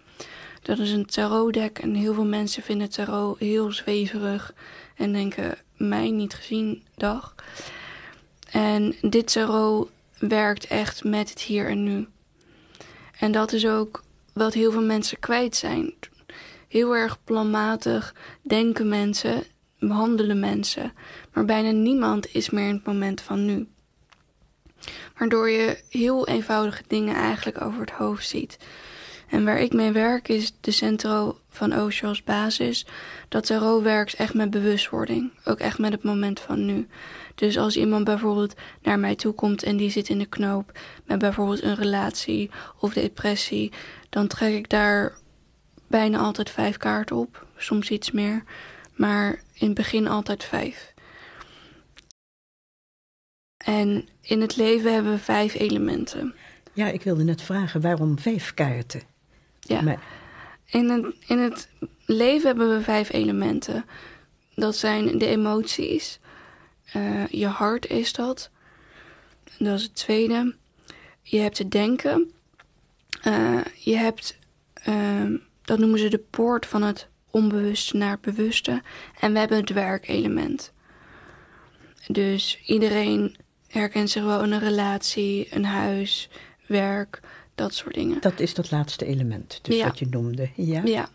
Dat 0.63 0.79
is 0.79 0.91
een 0.91 1.07
tarotdeck 1.07 1.79
en 1.79 1.95
heel 1.95 2.15
veel 2.15 2.25
mensen 2.25 2.63
vinden 2.63 2.91
tarot 2.91 3.39
heel 3.39 3.73
zweverig 3.73 4.55
en 4.97 5.13
denken 5.13 5.59
mij 5.77 6.11
niet 6.11 6.35
gezien 6.35 6.83
dag. 6.95 7.35
En 8.51 8.97
dit 9.01 9.33
tarot 9.33 9.91
werkt 10.19 10.67
echt 10.67 11.05
met 11.05 11.31
het 11.31 11.41
hier 11.41 11.69
en 11.69 11.83
nu. 11.83 12.07
En 13.19 13.33
dat 13.33 13.53
is 13.53 13.67
ook 13.67 14.03
wat 14.33 14.55
heel 14.55 14.73
veel 14.73 14.83
mensen 14.83 15.19
kwijt 15.19 15.57
zijn. 15.57 15.95
Heel 16.69 16.97
erg 16.97 17.25
planmatig 17.25 18.15
denken 18.43 18.89
mensen, 18.89 19.45
behandelen 19.79 20.41
mensen, 20.41 20.93
maar 21.33 21.45
bijna 21.45 21.71
niemand 21.71 22.35
is 22.35 22.51
meer 22.51 22.69
in 22.69 22.75
het 22.75 22.87
moment 22.87 23.21
van 23.21 23.45
nu. 23.45 23.69
Waardoor 25.19 25.51
je 25.51 25.83
heel 25.89 26.29
eenvoudige 26.29 26.83
dingen 26.87 27.15
eigenlijk 27.15 27.61
over 27.61 27.81
het 27.81 27.91
hoofd 27.91 28.29
ziet. 28.29 28.59
En 29.29 29.45
waar 29.45 29.61
ik 29.61 29.73
mee 29.73 29.93
werk 29.93 30.29
is 30.29 30.53
de 30.61 30.71
centro 30.71 31.39
van 31.49 31.81
Osho 31.81 32.13
basis. 32.25 32.87
Dat 33.29 33.47
tarot 33.47 33.83
werkt 33.83 34.15
echt 34.15 34.35
met 34.35 34.51
bewustwording. 34.51 35.31
Ook 35.45 35.59
echt 35.59 35.79
met 35.79 35.93
het 35.93 36.03
moment 36.03 36.41
van 36.41 36.67
nu. 36.67 36.89
Dus 37.35 37.59
als 37.59 37.77
iemand 37.77 38.05
bijvoorbeeld 38.05 38.55
naar 38.83 38.99
mij 38.99 39.15
toe 39.15 39.33
komt 39.33 39.63
en 39.63 39.77
die 39.77 39.91
zit 39.91 40.09
in 40.09 40.19
de 40.19 40.27
knoop 40.27 40.79
met 41.05 41.19
bijvoorbeeld 41.19 41.63
een 41.63 41.75
relatie 41.75 42.51
of 42.79 42.93
depressie, 42.93 43.73
dan 44.09 44.27
trek 44.27 44.55
ik 44.55 44.69
daar 44.69 45.13
bijna 45.87 46.19
altijd 46.19 46.51
vijf 46.51 46.77
kaarten 46.77 47.17
op. 47.17 47.47
Soms 47.57 47.91
iets 47.91 48.11
meer. 48.11 48.45
Maar 48.95 49.43
in 49.53 49.67
het 49.67 49.75
begin 49.75 50.09
altijd 50.09 50.45
vijf. 50.45 50.93
En 53.65 54.09
in 54.21 54.41
het 54.41 54.57
leven 54.57 54.93
hebben 54.93 55.13
we 55.13 55.19
vijf 55.19 55.55
elementen. 55.55 56.35
Ja, 56.73 56.87
ik 56.87 57.03
wilde 57.03 57.25
net 57.25 57.43
vragen, 57.43 57.81
waarom 57.81 58.19
vijf 58.19 58.55
kaarten? 58.55 59.03
Ja. 59.61 59.99
In, 60.65 60.89
het, 60.89 61.15
in 61.27 61.39
het 61.39 61.69
leven 62.07 62.47
hebben 62.47 62.77
we 62.77 62.83
vijf 62.83 63.13
elementen. 63.13 63.85
Dat 64.55 64.77
zijn 64.77 65.19
de 65.19 65.27
emoties. 65.27 66.21
Uh, 66.97 67.27
je 67.27 67.47
hart 67.47 67.87
is 67.87 68.13
dat. 68.13 68.51
Dat 69.59 69.79
is 69.79 69.83
het 69.83 69.95
tweede. 69.95 70.55
Je 71.23 71.39
hebt 71.39 71.59
het 71.59 71.71
denken. 71.71 72.31
Uh, 73.27 73.61
je 73.75 73.97
hebt, 73.97 74.39
uh, 74.89 75.41
dat 75.63 75.79
noemen 75.79 75.99
ze 75.99 76.09
de 76.09 76.25
poort 76.31 76.67
van 76.67 76.83
het 76.83 77.09
onbewuste 77.31 77.97
naar 77.97 78.11
het 78.11 78.21
bewuste. 78.21 78.83
En 79.21 79.33
we 79.33 79.39
hebben 79.39 79.59
het 79.59 79.73
werkelement. 79.73 80.73
Dus 82.07 82.61
iedereen 82.67 83.37
herkent 83.71 84.11
zich 84.11 84.25
wel 84.25 84.43
in 84.43 84.53
een 84.53 84.61
relatie, 84.61 85.55
een 85.55 85.65
huis, 85.65 86.29
werk, 86.67 87.21
dat 87.55 87.75
soort 87.75 87.95
dingen. 87.95 88.21
Dat 88.21 88.41
is 88.41 88.55
dat 88.55 88.71
laatste 88.71 89.05
element, 89.05 89.59
dus 89.63 89.77
Ja. 89.77 89.87
wat 89.87 89.99
je 89.99 90.07
noemde. 90.11 90.51
Ja. 90.55 90.83
Ja. 90.85 91.09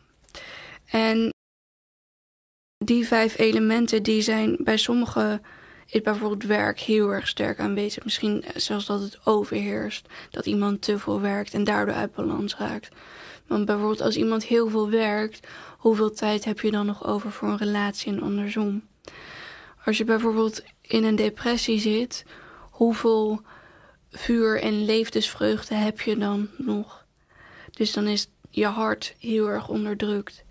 En 0.85 1.29
die 2.85 3.07
vijf 3.07 3.37
elementen, 3.37 4.03
die 4.03 4.21
zijn 4.21 4.57
bij 4.59 4.77
sommigen 4.77 5.41
is 5.85 6.01
bijvoorbeeld 6.01 6.43
werk 6.43 6.79
heel 6.79 7.09
erg 7.13 7.27
sterk 7.27 7.59
aanwezig. 7.59 8.03
Misschien 8.03 8.43
zelfs 8.55 8.85
dat 8.85 9.01
het 9.01 9.25
overheerst. 9.25 10.07
Dat 10.31 10.45
iemand 10.45 10.81
te 10.81 10.99
veel 10.99 11.21
werkt 11.21 11.53
en 11.53 11.63
daardoor 11.63 11.95
uit 11.95 12.15
balans 12.15 12.57
raakt. 12.57 12.89
Want 13.47 13.65
bijvoorbeeld 13.65 14.01
als 14.01 14.15
iemand 14.17 14.43
heel 14.43 14.69
veel 14.69 14.89
werkt, 14.89 15.47
hoeveel 15.77 16.11
tijd 16.11 16.45
heb 16.45 16.59
je 16.59 16.71
dan 16.71 16.85
nog 16.85 17.07
over 17.07 17.31
voor 17.31 17.47
een 17.47 17.57
relatie 17.57 18.11
en 18.11 18.21
andersom? 18.21 18.83
Als 19.85 19.97
je 19.97 20.03
bijvoorbeeld 20.03 20.63
in 20.81 21.03
een 21.03 21.15
depressie 21.15 21.79
zit, 21.79 22.25
hoeveel 22.75 23.41
vuur 24.11 24.61
en 24.61 24.85
levensvreugde 24.85 25.75
heb 25.75 26.01
je 26.01 26.17
dan 26.17 26.49
nog? 26.57 27.05
Dus 27.71 27.93
dan 27.93 28.07
is 28.07 28.27
je 28.49 28.65
hart 28.65 29.15
heel 29.19 29.49
erg 29.49 29.67
onderdrukt. 29.67 30.43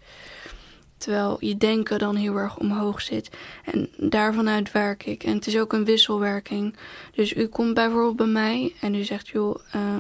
Terwijl 0.97 1.37
je 1.41 1.57
denken 1.57 1.99
dan 1.99 2.17
heel 2.17 2.37
erg 2.37 2.59
omhoog 2.59 3.01
zit. 3.01 3.31
En 3.65 3.91
daarvanuit 3.97 4.73
werk 4.73 5.07
ik. 5.07 5.25
En 5.25 5.35
het 5.35 5.47
is 5.47 5.59
ook 5.59 5.73
een 5.73 5.85
wisselwerking. 5.85 6.77
Dus 7.15 7.35
u 7.35 7.47
komt 7.47 7.75
bijvoorbeeld 7.75 8.17
bij 8.17 8.27
mij 8.27 8.75
en 8.81 8.95
u 8.95 9.03
zegt: 9.03 9.29
joh, 9.29 9.59
uh, 9.77 9.99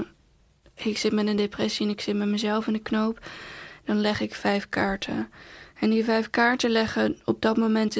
ik 0.74 0.98
zit 0.98 1.12
met 1.12 1.26
een 1.26 1.36
depressie 1.36 1.86
en 1.86 1.92
ik 1.92 2.00
zit 2.00 2.16
met 2.16 2.28
mezelf 2.28 2.66
in 2.66 2.72
de 2.72 2.78
knoop. 2.78 3.26
Dan 3.84 4.00
leg 4.00 4.20
ik 4.20 4.34
vijf 4.34 4.68
kaarten. 4.68 5.30
En 5.80 5.90
die 5.90 6.04
vijf 6.04 6.30
kaarten 6.30 6.70
leggen 6.70 7.18
op 7.24 7.42
dat 7.42 7.56
moment 7.56 7.96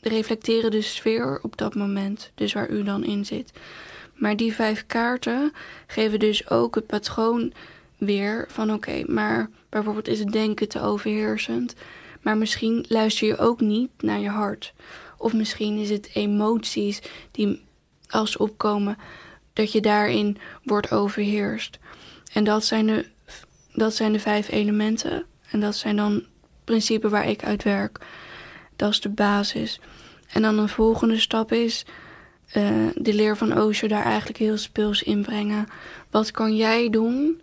reflecteren 0.00 0.70
de 0.70 0.82
sfeer 0.82 1.38
op 1.42 1.56
dat 1.56 1.74
moment. 1.74 2.30
Dus 2.34 2.52
waar 2.52 2.70
u 2.70 2.82
dan 2.82 3.04
in 3.04 3.26
zit. 3.26 3.52
Maar 4.14 4.36
die 4.36 4.54
vijf 4.54 4.86
kaarten 4.86 5.52
geven 5.86 6.18
dus 6.18 6.50
ook 6.50 6.74
het 6.74 6.86
patroon 6.86 7.52
weer 7.98 8.44
van 8.48 8.72
oké, 8.72 9.02
maar 9.06 9.50
bijvoorbeeld 9.68 10.08
is 10.08 10.18
het 10.18 10.32
denken 10.32 10.68
te 10.68 10.80
overheersend. 10.80 11.74
Maar 12.20 12.36
misschien 12.36 12.84
luister 12.88 13.26
je 13.26 13.38
ook 13.38 13.60
niet 13.60 13.90
naar 13.98 14.20
je 14.20 14.28
hart. 14.28 14.72
Of 15.18 15.32
misschien 15.32 15.78
is 15.78 15.90
het 15.90 16.10
emoties 16.14 17.02
die 17.30 17.62
als 18.08 18.36
opkomen, 18.36 18.98
dat 19.52 19.72
je 19.72 19.80
daarin 19.80 20.36
wordt 20.62 20.90
overheerst. 20.90 21.78
En 22.32 22.44
dat 22.44 22.64
zijn 22.64 22.86
de, 22.86 23.06
dat 23.72 23.94
zijn 23.94 24.12
de 24.12 24.20
vijf 24.20 24.50
elementen. 24.50 25.24
En 25.50 25.60
dat 25.60 25.76
zijn 25.76 25.96
dan 25.96 26.24
principes 26.64 27.10
waar 27.10 27.28
ik 27.28 27.44
uit 27.44 27.62
werk. 27.62 27.98
Dat 28.80 28.90
is 28.90 29.00
de 29.00 29.08
basis. 29.08 29.80
En 30.32 30.42
dan 30.42 30.58
een 30.58 30.68
volgende 30.68 31.18
stap 31.18 31.52
is 31.52 31.84
uh, 32.56 32.88
de 32.94 33.14
leer 33.14 33.36
van 33.36 33.60
Osho 33.60 33.88
daar 33.88 34.04
eigenlijk 34.04 34.38
heel 34.38 34.56
speels 34.56 35.02
inbrengen. 35.02 35.66
Wat 36.10 36.30
kan 36.30 36.56
jij 36.56 36.90
doen? 36.90 37.40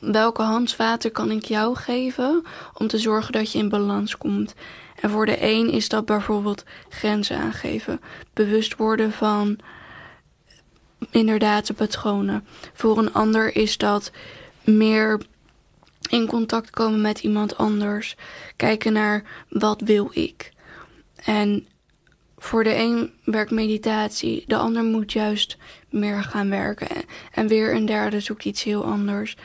Welke 0.00 0.42
handvaten 0.42 1.12
kan 1.12 1.30
ik 1.30 1.44
jou 1.44 1.76
geven 1.76 2.44
om 2.74 2.86
te 2.86 2.98
zorgen 2.98 3.32
dat 3.32 3.52
je 3.52 3.58
in 3.58 3.68
balans 3.68 4.16
komt? 4.16 4.54
En 5.00 5.10
voor 5.10 5.26
de 5.26 5.36
een 5.42 5.70
is 5.70 5.88
dat 5.88 6.04
bijvoorbeeld 6.04 6.64
grenzen 6.88 7.38
aangeven, 7.38 8.00
bewust 8.32 8.76
worden 8.76 9.12
van 9.12 9.58
inderdaad 11.10 11.66
de 11.66 11.74
patronen. 11.74 12.46
Voor 12.72 12.98
een 12.98 13.12
ander 13.12 13.56
is 13.56 13.76
dat 13.76 14.10
meer 14.64 15.20
in 16.10 16.26
contact 16.26 16.70
komen 16.70 17.00
met 17.00 17.18
iemand 17.18 17.56
anders, 17.56 18.16
kijken 18.56 18.92
naar 18.92 19.22
wat 19.48 19.80
wil 19.80 20.10
ik. 20.12 20.56
En 21.24 21.66
voor 22.36 22.64
de 22.64 22.74
een 22.74 23.12
werkt 23.24 23.50
meditatie, 23.50 24.44
de 24.46 24.56
ander 24.56 24.84
moet 24.84 25.12
juist 25.12 25.56
meer 25.90 26.22
gaan 26.22 26.50
werken. 26.50 27.04
En 27.32 27.48
weer 27.48 27.74
een 27.74 27.86
derde 27.86 28.20
zoekt 28.20 28.44
iets 28.44 28.62
heel 28.62 28.84
anders. 28.84 29.36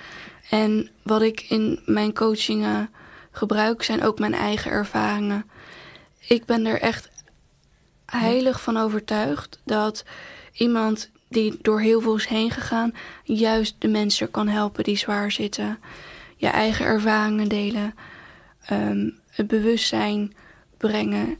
En 0.49 0.89
wat 1.03 1.21
ik 1.21 1.41
in 1.41 1.79
mijn 1.85 2.13
coachingen 2.13 2.89
gebruik 3.31 3.83
zijn 3.83 4.03
ook 4.03 4.19
mijn 4.19 4.33
eigen 4.33 4.71
ervaringen. 4.71 5.45
Ik 6.27 6.45
ben 6.45 6.65
er 6.65 6.79
echt 6.79 7.09
heilig 8.05 8.61
van 8.61 8.77
overtuigd 8.77 9.59
dat 9.65 10.03
iemand 10.53 11.11
die 11.29 11.57
door 11.61 11.81
heel 11.81 12.01
veel 12.01 12.15
is 12.15 12.27
heen 12.27 12.51
gegaan, 12.51 12.93
juist 13.23 13.75
de 13.79 13.87
mensen 13.87 14.31
kan 14.31 14.47
helpen 14.47 14.83
die 14.83 14.97
zwaar 14.97 15.31
zitten. 15.31 15.79
Je 16.37 16.47
eigen 16.47 16.85
ervaringen 16.85 17.49
delen, 17.49 17.95
ehm, 18.65 19.09
het 19.29 19.47
bewustzijn 19.47 20.33
brengen. 20.77 21.37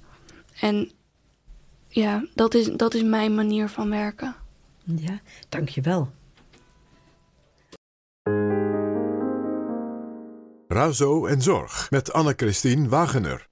En 0.64 0.92
ja, 1.88 2.26
dat 2.36 2.54
is, 2.54 2.70
dat 2.72 2.94
is 2.94 3.04
mijn 3.04 3.36
manier 3.36 3.70
van 3.70 3.90
werken. 3.90 4.36
Ja, 4.84 5.20
dankjewel. 5.50 6.12
Razo 10.68 11.26
en 11.26 11.42
Zorg 11.42 11.92
met 11.92 12.14
Anne-Christine 12.14 12.88
Wagener. 12.88 13.48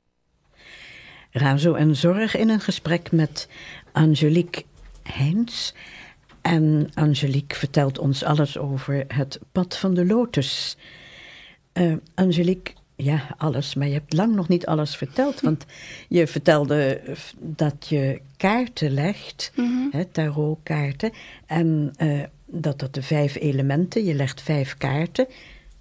Razo 1.32 1.74
en 1.74 1.96
Zorg 1.96 2.36
in 2.36 2.50
een 2.50 2.60
gesprek 2.60 3.12
met 3.12 3.48
Angelique 3.92 4.64
Heins. 5.04 5.74
En 6.42 6.90
Angelique 6.94 7.58
vertelt 7.58 8.00
ons 8.00 8.24
alles 8.24 8.58
over 8.58 9.06
het 9.08 9.40
pad 9.52 9.78
van 9.78 9.94
de 9.94 10.06
lotus. 10.06 10.78
Uh, 11.74 11.96
Angelique, 12.16 12.74
ja, 13.04 13.36
alles, 13.38 13.76
maar 13.76 13.88
je 13.88 13.94
hebt 13.94 14.14
lang 14.14 14.36
nog 14.36 14.48
niet 14.48 14.66
alles 14.66 14.96
verteld. 14.96 15.42
Want 15.48 15.66
je 16.08 16.28
vertelde 16.28 17.02
dat 17.40 17.88
je 17.88 18.22
kaarten 18.38 18.92
legt, 18.92 19.52
mm 19.56 19.90
-hmm. 19.92 20.06
tarotkaarten. 20.12 21.12
En 21.46 21.94
uh, 21.98 22.24
dat 22.46 22.80
dat 22.80 22.94
de 22.94 23.04
vijf 23.04 23.36
elementen, 23.36 24.06
je 24.06 24.14
legt 24.14 24.42
vijf 24.42 24.78
kaarten 24.78 25.28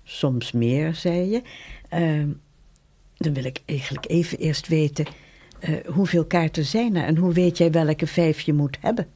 soms 0.04 0.52
meer, 0.52 0.94
zei 0.94 1.30
je. 1.30 1.42
Uh, 1.94 2.34
dan 3.16 3.34
wil 3.34 3.44
ik 3.44 3.62
eigenlijk 3.66 4.08
even 4.08 4.38
eerst 4.38 4.68
weten, 4.68 5.06
uh, 5.68 5.76
hoeveel 5.86 6.24
kaarten 6.24 6.64
zijn 6.64 6.96
er 6.96 7.04
en 7.04 7.16
hoe 7.16 7.32
weet 7.32 7.58
jij 7.58 7.70
welke 7.70 8.06
vijf 8.06 8.40
je 8.40 8.52
moet 8.52 8.78
hebben? 8.80 9.06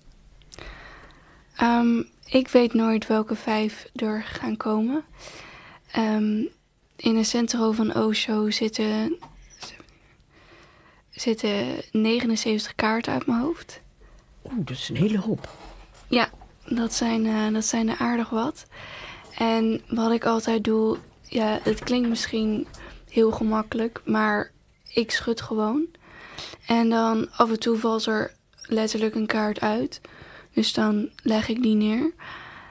Um, 1.62 2.08
ik 2.26 2.48
weet 2.48 2.74
nooit 2.74 3.06
welke 3.06 3.34
vijf 3.34 3.88
er 3.94 4.22
gaan 4.22 4.56
komen. 4.56 5.04
Um, 5.96 6.48
in 6.96 7.16
het 7.16 7.26
centrum 7.26 7.74
van 7.74 7.94
Osho 7.94 8.50
zitten, 8.50 9.16
zitten 11.10 11.66
79 11.92 12.74
kaarten 12.74 13.12
uit 13.12 13.26
mijn 13.26 13.40
hoofd. 13.40 13.80
Oeh, 14.44 14.54
dat 14.58 14.76
is 14.76 14.88
een 14.88 14.96
hele 14.96 15.18
hoop. 15.18 15.48
Ja, 16.08 16.30
dat 16.66 16.94
zijn, 16.94 17.24
uh, 17.24 17.52
dat 17.52 17.64
zijn 17.64 17.88
er 17.88 17.98
aardig 17.98 18.30
wat. 18.30 18.66
En 19.38 19.82
wat 19.88 20.12
ik 20.12 20.24
altijd 20.24 20.64
doe, 20.64 20.98
ja, 21.22 21.58
het 21.62 21.80
klinkt 21.80 22.08
misschien 22.08 22.66
heel 23.08 23.30
gemakkelijk, 23.30 24.00
maar 24.04 24.52
ik 24.92 25.10
schud 25.10 25.40
gewoon. 25.40 25.86
En 26.66 26.88
dan 26.88 27.30
af 27.30 27.50
en 27.50 27.58
toe 27.58 27.78
valt 27.78 28.06
er 28.06 28.34
letterlijk 28.62 29.14
een 29.14 29.26
kaart 29.26 29.60
uit. 29.60 30.00
Dus 30.52 30.72
dan 30.72 31.10
leg 31.22 31.48
ik 31.48 31.62
die 31.62 31.74
neer. 31.74 32.12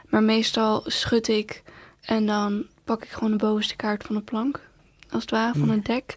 Maar 0.09 0.23
meestal 0.23 0.83
schud 0.85 1.27
ik 1.27 1.63
en 2.01 2.25
dan 2.25 2.65
pak 2.83 3.03
ik 3.03 3.09
gewoon 3.09 3.31
de 3.31 3.37
bovenste 3.37 3.75
kaart 3.75 4.03
van 4.03 4.15
de 4.15 4.21
plank. 4.21 4.59
Als 5.09 5.21
het 5.21 5.31
ware, 5.31 5.59
van 5.59 5.69
het 5.69 5.85
dek. 5.85 6.15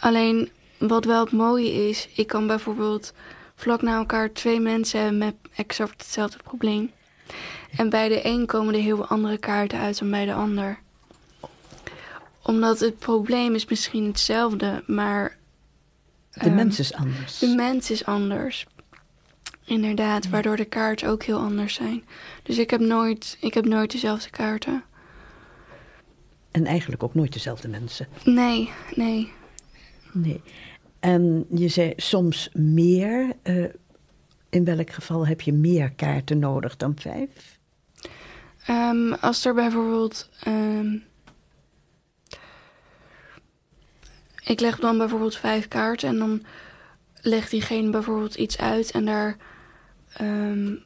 Alleen 0.00 0.50
wat 0.78 1.04
wel 1.04 1.24
het 1.24 1.32
mooie 1.32 1.88
is, 1.88 2.08
ik 2.14 2.26
kan 2.26 2.46
bijvoorbeeld 2.46 3.12
vlak 3.54 3.82
na 3.82 3.96
elkaar 3.96 4.32
twee 4.32 4.60
mensen 4.60 5.00
hebben 5.00 5.18
met 5.18 5.34
exact 5.54 6.02
hetzelfde 6.02 6.38
probleem. 6.42 6.90
En 7.76 7.90
bij 7.90 8.08
de 8.08 8.26
een 8.26 8.46
komen 8.46 8.74
er 8.74 8.80
heel 8.80 9.06
andere 9.06 9.38
kaarten 9.38 9.78
uit 9.78 9.98
dan 9.98 10.10
bij 10.10 10.24
de 10.24 10.34
ander. 10.34 10.78
Omdat 12.42 12.80
het 12.80 12.98
probleem 12.98 13.54
is 13.54 13.66
misschien 13.66 14.06
hetzelfde, 14.06 14.82
maar... 14.86 15.36
De 16.30 16.46
um, 16.46 16.54
mens 16.54 16.78
is 16.78 16.94
anders. 16.94 17.38
De 17.38 17.46
mens 17.46 17.90
is 17.90 18.04
anders. 18.04 18.66
Inderdaad, 19.64 20.28
waardoor 20.28 20.56
de 20.56 20.64
kaarten 20.64 21.08
ook 21.08 21.22
heel 21.22 21.38
anders 21.38 21.74
zijn. 21.74 22.04
Dus 22.42 22.58
ik 22.58 22.70
heb 22.70 22.80
nooit, 22.80 23.36
ik 23.40 23.54
heb 23.54 23.64
nooit 23.64 23.90
dezelfde 23.90 24.30
kaarten. 24.30 24.84
En 26.54 26.66
eigenlijk 26.66 27.02
ook 27.02 27.14
nooit 27.14 27.32
dezelfde 27.32 27.68
mensen? 27.68 28.06
Nee, 28.24 28.70
nee. 28.94 29.32
Nee. 30.12 30.42
En 31.00 31.46
je 31.54 31.68
zei 31.68 31.92
soms 31.96 32.48
meer. 32.52 33.32
Uh, 33.44 33.64
in 34.50 34.64
welk 34.64 34.90
geval 34.90 35.26
heb 35.26 35.40
je 35.40 35.52
meer 35.52 35.92
kaarten 35.92 36.38
nodig 36.38 36.76
dan 36.76 36.96
vijf? 36.98 37.58
Um, 38.70 39.12
als 39.12 39.44
er 39.44 39.54
bijvoorbeeld. 39.54 40.28
Um, 40.46 41.04
ik 44.44 44.60
leg 44.60 44.78
dan 44.78 44.98
bijvoorbeeld 44.98 45.36
vijf 45.36 45.68
kaarten 45.68 46.08
en 46.08 46.18
dan 46.18 46.44
legt 47.20 47.50
diegene 47.50 47.90
bijvoorbeeld 47.90 48.34
iets 48.34 48.58
uit 48.58 48.90
en 48.90 49.04
daar. 49.04 49.36
Um, 50.20 50.82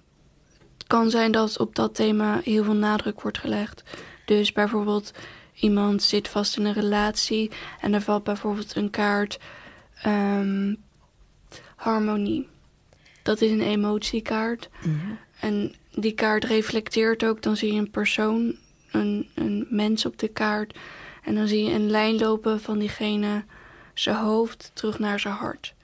het 0.78 0.86
kan 0.86 1.10
zijn 1.10 1.32
dat 1.32 1.58
op 1.58 1.74
dat 1.74 1.94
thema 1.94 2.40
heel 2.44 2.64
veel 2.64 2.74
nadruk 2.74 3.20
wordt 3.20 3.38
gelegd. 3.38 3.82
Dus 4.24 4.52
bijvoorbeeld 4.52 5.12
iemand 5.60 6.02
zit 6.02 6.28
vast 6.28 6.56
in 6.56 6.64
een 6.64 6.72
relatie 6.72 7.50
en 7.80 7.94
er 7.94 8.00
valt 8.00 8.24
bijvoorbeeld 8.24 8.76
een 8.76 8.90
kaart 8.90 9.38
harmonie. 11.76 12.48
Dat 13.22 13.40
is 13.40 13.50
een 13.50 13.60
emotiekaart. 13.60 14.68
En 15.40 15.74
die 15.94 16.12
kaart 16.12 16.44
reflecteert 16.44 17.24
ook. 17.24 17.42
Dan 17.42 17.56
zie 17.56 17.72
je 17.72 17.78
een 17.78 17.90
persoon, 17.90 18.56
een, 18.90 19.28
een 19.34 19.66
mens 19.70 20.06
op 20.06 20.18
de 20.18 20.28
kaart. 20.28 20.78
En 21.24 21.34
dan 21.34 21.48
zie 21.48 21.64
je 21.64 21.72
een 21.72 21.90
lijn 21.90 22.18
lopen 22.18 22.60
van 22.60 22.78
diegene 22.78 23.44
zijn 23.94 24.16
hoofd 24.16 24.70
terug 24.74 24.98
naar 24.98 25.20
zijn 25.20 25.34
hart. 25.34 25.74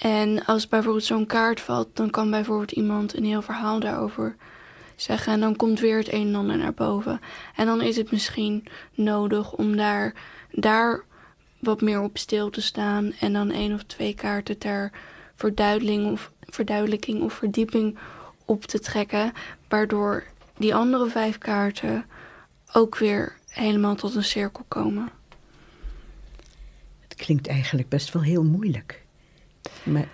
En 0.00 0.44
als 0.44 0.68
bijvoorbeeld 0.68 1.04
zo'n 1.04 1.26
kaart 1.26 1.60
valt, 1.60 1.88
dan 1.92 2.10
kan 2.10 2.30
bijvoorbeeld 2.30 2.72
iemand 2.72 3.16
een 3.16 3.24
heel 3.24 3.42
verhaal 3.42 3.80
daarover 3.80 4.36
zeggen. 5.00 5.32
En 5.32 5.40
dan 5.40 5.56
komt 5.56 5.80
weer 5.80 5.98
het 5.98 6.12
een 6.12 6.26
en 6.26 6.34
ander 6.34 6.56
naar 6.56 6.74
boven. 6.74 7.20
En 7.56 7.66
dan 7.66 7.82
is 7.82 7.96
het 7.96 8.10
misschien 8.10 8.66
nodig 8.94 9.52
om 9.52 9.76
daar, 9.76 10.14
daar 10.52 11.04
wat 11.58 11.80
meer 11.80 12.00
op 12.00 12.18
stil 12.18 12.50
te 12.50 12.60
staan. 12.60 13.12
En 13.20 13.32
dan 13.32 13.50
één 13.50 13.74
of 13.74 13.82
twee 13.82 14.14
kaarten 14.14 14.58
ter 14.58 14.90
verduidelijking 15.34 16.12
of, 16.12 16.32
verduidelijking 16.40 17.22
of 17.22 17.32
verdieping 17.32 17.98
op 18.44 18.64
te 18.64 18.80
trekken. 18.80 19.32
Waardoor 19.68 20.24
die 20.56 20.74
andere 20.74 21.06
vijf 21.06 21.38
kaarten 21.38 22.04
ook 22.72 22.98
weer 22.98 23.36
helemaal 23.48 23.94
tot 23.94 24.14
een 24.14 24.24
cirkel 24.24 24.64
komen. 24.68 25.08
Het 27.08 27.14
klinkt 27.16 27.46
eigenlijk 27.46 27.88
best 27.88 28.12
wel 28.12 28.22
heel 28.22 28.44
moeilijk. 28.44 29.02
Maar 29.82 30.08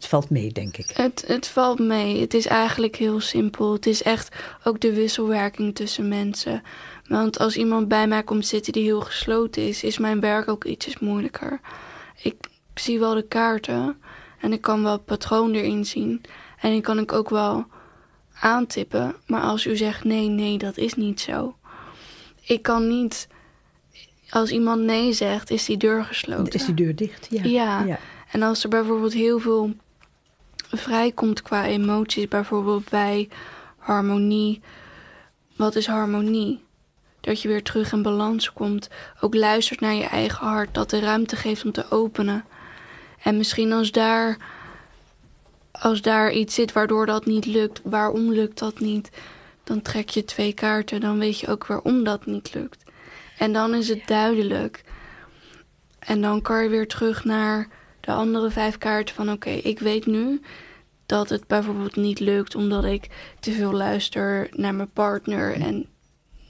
het 0.00 0.08
valt 0.08 0.30
mee, 0.30 0.52
denk 0.52 0.76
ik. 0.76 0.90
Het, 0.90 1.24
het 1.26 1.46
valt 1.46 1.78
mee. 1.78 2.20
Het 2.20 2.34
is 2.34 2.46
eigenlijk 2.46 2.96
heel 2.96 3.20
simpel. 3.20 3.72
Het 3.72 3.86
is 3.86 4.02
echt 4.02 4.36
ook 4.64 4.80
de 4.80 4.94
wisselwerking 4.94 5.74
tussen 5.74 6.08
mensen. 6.08 6.62
Want 7.06 7.38
als 7.38 7.56
iemand 7.56 7.88
bij 7.88 8.06
mij 8.06 8.22
komt 8.22 8.46
zitten 8.46 8.72
die 8.72 8.82
heel 8.82 9.00
gesloten 9.00 9.62
is, 9.62 9.82
is 9.82 9.98
mijn 9.98 10.20
werk 10.20 10.48
ook 10.48 10.64
ietsjes 10.64 10.98
moeilijker. 10.98 11.60
Ik 12.22 12.34
zie 12.74 12.98
wel 12.98 13.14
de 13.14 13.26
kaarten 13.28 13.96
en 14.40 14.52
ik 14.52 14.60
kan 14.60 14.82
wel 14.82 14.92
het 14.92 15.04
patroon 15.04 15.52
erin 15.54 15.84
zien. 15.84 16.20
En 16.60 16.72
ik 16.72 16.82
kan 16.82 16.98
ik 16.98 17.12
ook 17.12 17.30
wel 17.30 17.66
aantippen. 18.40 19.14
Maar 19.26 19.42
als 19.42 19.66
u 19.66 19.76
zegt 19.76 20.04
nee, 20.04 20.28
nee, 20.28 20.58
dat 20.58 20.76
is 20.76 20.94
niet 20.94 21.20
zo. 21.20 21.56
Ik 22.42 22.62
kan 22.62 22.88
niet. 22.88 23.28
Als 24.30 24.50
iemand 24.50 24.82
nee 24.82 25.12
zegt, 25.12 25.50
is 25.50 25.64
die 25.64 25.76
deur 25.76 26.04
gesloten. 26.04 26.52
Is 26.52 26.64
die 26.64 26.74
deur 26.74 26.96
dicht? 26.96 27.26
Ja. 27.30 27.42
ja. 27.44 27.84
ja. 27.84 27.98
En 28.30 28.42
als 28.42 28.62
er 28.62 28.68
bijvoorbeeld 28.68 29.12
heel 29.12 29.38
veel 29.38 29.74
vrijkomt 30.70 31.42
qua 31.42 31.66
emoties, 31.66 32.28
bijvoorbeeld 32.28 32.88
bij 32.88 33.28
harmonie. 33.78 34.60
Wat 35.56 35.74
is 35.74 35.86
harmonie? 35.86 36.64
Dat 37.20 37.42
je 37.42 37.48
weer 37.48 37.62
terug 37.62 37.92
in 37.92 38.02
balans 38.02 38.52
komt. 38.52 38.88
Ook 39.20 39.34
luistert 39.34 39.80
naar 39.80 39.94
je 39.94 40.04
eigen 40.04 40.46
hart, 40.46 40.74
dat 40.74 40.90
de 40.90 41.00
ruimte 41.00 41.36
geeft 41.36 41.64
om 41.64 41.72
te 41.72 41.90
openen. 41.90 42.44
En 43.22 43.36
misschien 43.36 43.72
als 43.72 43.90
daar, 43.92 44.36
als 45.70 46.02
daar 46.02 46.32
iets 46.32 46.54
zit 46.54 46.72
waardoor 46.72 47.06
dat 47.06 47.26
niet 47.26 47.46
lukt, 47.46 47.80
waarom 47.84 48.32
lukt 48.32 48.58
dat 48.58 48.80
niet? 48.80 49.10
Dan 49.64 49.82
trek 49.82 50.08
je 50.08 50.24
twee 50.24 50.52
kaarten, 50.52 51.00
dan 51.00 51.18
weet 51.18 51.38
je 51.38 51.48
ook 51.48 51.66
waarom 51.66 52.04
dat 52.04 52.26
niet 52.26 52.54
lukt. 52.54 52.82
En 53.38 53.52
dan 53.52 53.74
is 53.74 53.88
het 53.88 54.06
duidelijk. 54.06 54.84
En 55.98 56.20
dan 56.20 56.42
kan 56.42 56.62
je 56.62 56.68
weer 56.68 56.88
terug 56.88 57.24
naar 57.24 57.68
de 58.10 58.16
andere 58.16 58.50
vijf 58.50 58.78
kaarten 58.78 59.14
van 59.14 59.30
oké, 59.30 59.50
ik 59.50 59.78
weet 59.78 60.06
nu 60.06 60.40
dat 61.06 61.28
het 61.28 61.46
bijvoorbeeld 61.46 61.96
niet 61.96 62.20
lukt 62.20 62.54
omdat 62.54 62.84
ik 62.84 63.34
te 63.40 63.52
veel 63.52 63.72
luister 63.72 64.48
naar 64.52 64.74
mijn 64.74 64.90
partner 64.90 65.52
en 65.52 65.86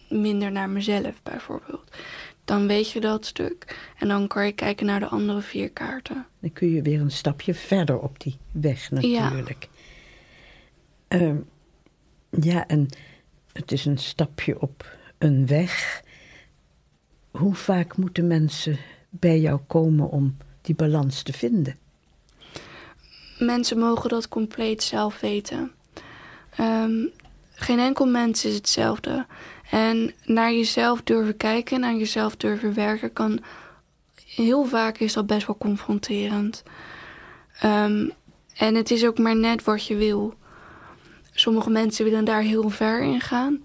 minder 0.08 0.52
naar 0.52 0.70
mezelf 0.70 1.22
bijvoorbeeld. 1.22 1.96
Dan 2.44 2.66
weet 2.66 2.90
je 2.90 3.00
dat 3.00 3.26
stuk 3.26 3.90
en 3.98 4.08
dan 4.08 4.26
kan 4.26 4.46
je 4.46 4.52
kijken 4.52 4.86
naar 4.86 5.00
de 5.00 5.06
andere 5.06 5.40
vier 5.40 5.70
kaarten. 5.70 6.26
Dan 6.40 6.52
kun 6.52 6.70
je 6.70 6.82
weer 6.82 7.00
een 7.00 7.10
stapje 7.10 7.54
verder 7.54 7.98
op 7.98 8.20
die 8.20 8.36
weg 8.52 8.90
natuurlijk. 8.90 9.68
Ja, 11.08 11.20
uh, 11.20 11.34
ja 12.30 12.66
en 12.66 12.88
het 13.52 13.72
is 13.72 13.84
een 13.84 13.98
stapje 13.98 14.60
op 14.60 14.96
een 15.18 15.46
weg 15.46 16.02
hoe 17.30 17.54
vaak 17.54 17.96
moeten 17.96 18.26
mensen 18.26 18.78
bij 19.10 19.40
jou 19.40 19.60
komen 19.66 20.10
om 20.10 20.36
die 20.62 20.74
balans 20.74 21.22
te 21.22 21.32
vinden? 21.32 21.78
Mensen 23.38 23.78
mogen 23.78 24.08
dat 24.08 24.28
compleet 24.28 24.82
zelf 24.82 25.20
weten. 25.20 25.72
Ehm, 26.56 27.06
geen 27.54 27.78
enkel 27.78 28.06
mens 28.06 28.44
is 28.44 28.54
hetzelfde. 28.54 29.26
En 29.70 30.12
naar 30.24 30.52
jezelf 30.52 31.02
durven 31.02 31.36
kijken, 31.36 31.80
naar 31.80 31.94
jezelf 31.94 32.36
durven 32.36 32.74
werken, 32.74 33.12
kan 33.12 33.40
heel 34.26 34.64
vaak 34.64 34.98
is 34.98 35.12
dat 35.12 35.26
best 35.26 35.46
wel 35.46 35.56
confronterend. 35.58 36.62
Ehm, 37.60 38.08
en 38.56 38.74
het 38.74 38.90
is 38.90 39.06
ook 39.06 39.18
maar 39.18 39.36
net 39.36 39.64
wat 39.64 39.86
je 39.86 39.96
wil. 39.96 40.34
Sommige 41.32 41.70
mensen 41.70 42.04
willen 42.04 42.24
daar 42.24 42.42
heel 42.42 42.68
ver 42.68 43.02
in 43.02 43.20
gaan. 43.20 43.60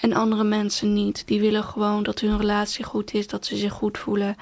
En 0.00 0.12
andere 0.12 0.44
mensen 0.44 0.92
niet. 0.92 1.26
Die 1.26 1.40
willen 1.40 1.64
gewoon 1.64 2.02
dat 2.02 2.20
hun 2.20 2.38
relatie 2.38 2.84
goed 2.84 3.14
is, 3.14 3.26
dat 3.26 3.46
ze 3.46 3.56
zich 3.56 3.72
goed 3.72 3.98
voelen. 3.98 4.36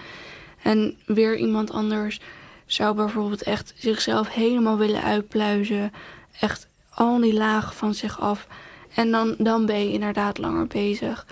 En 0.62 0.98
weer 1.06 1.36
iemand 1.36 1.70
anders 1.70 2.20
zou 2.66 2.94
bijvoorbeeld 2.94 3.42
echt 3.42 3.72
zichzelf 3.76 4.28
helemaal 4.28 4.76
willen 4.76 5.02
uitpluizen. 5.02 5.92
Echt 6.40 6.68
al 6.90 7.20
die 7.20 7.34
lagen 7.34 7.74
van 7.74 7.94
zich 7.94 8.20
af. 8.20 8.46
En 8.94 9.10
dan, 9.10 9.34
dan 9.38 9.66
ben 9.66 9.78
je 9.78 9.92
inderdaad 9.92 10.38
langer 10.38 10.66
bezig. 10.66 11.26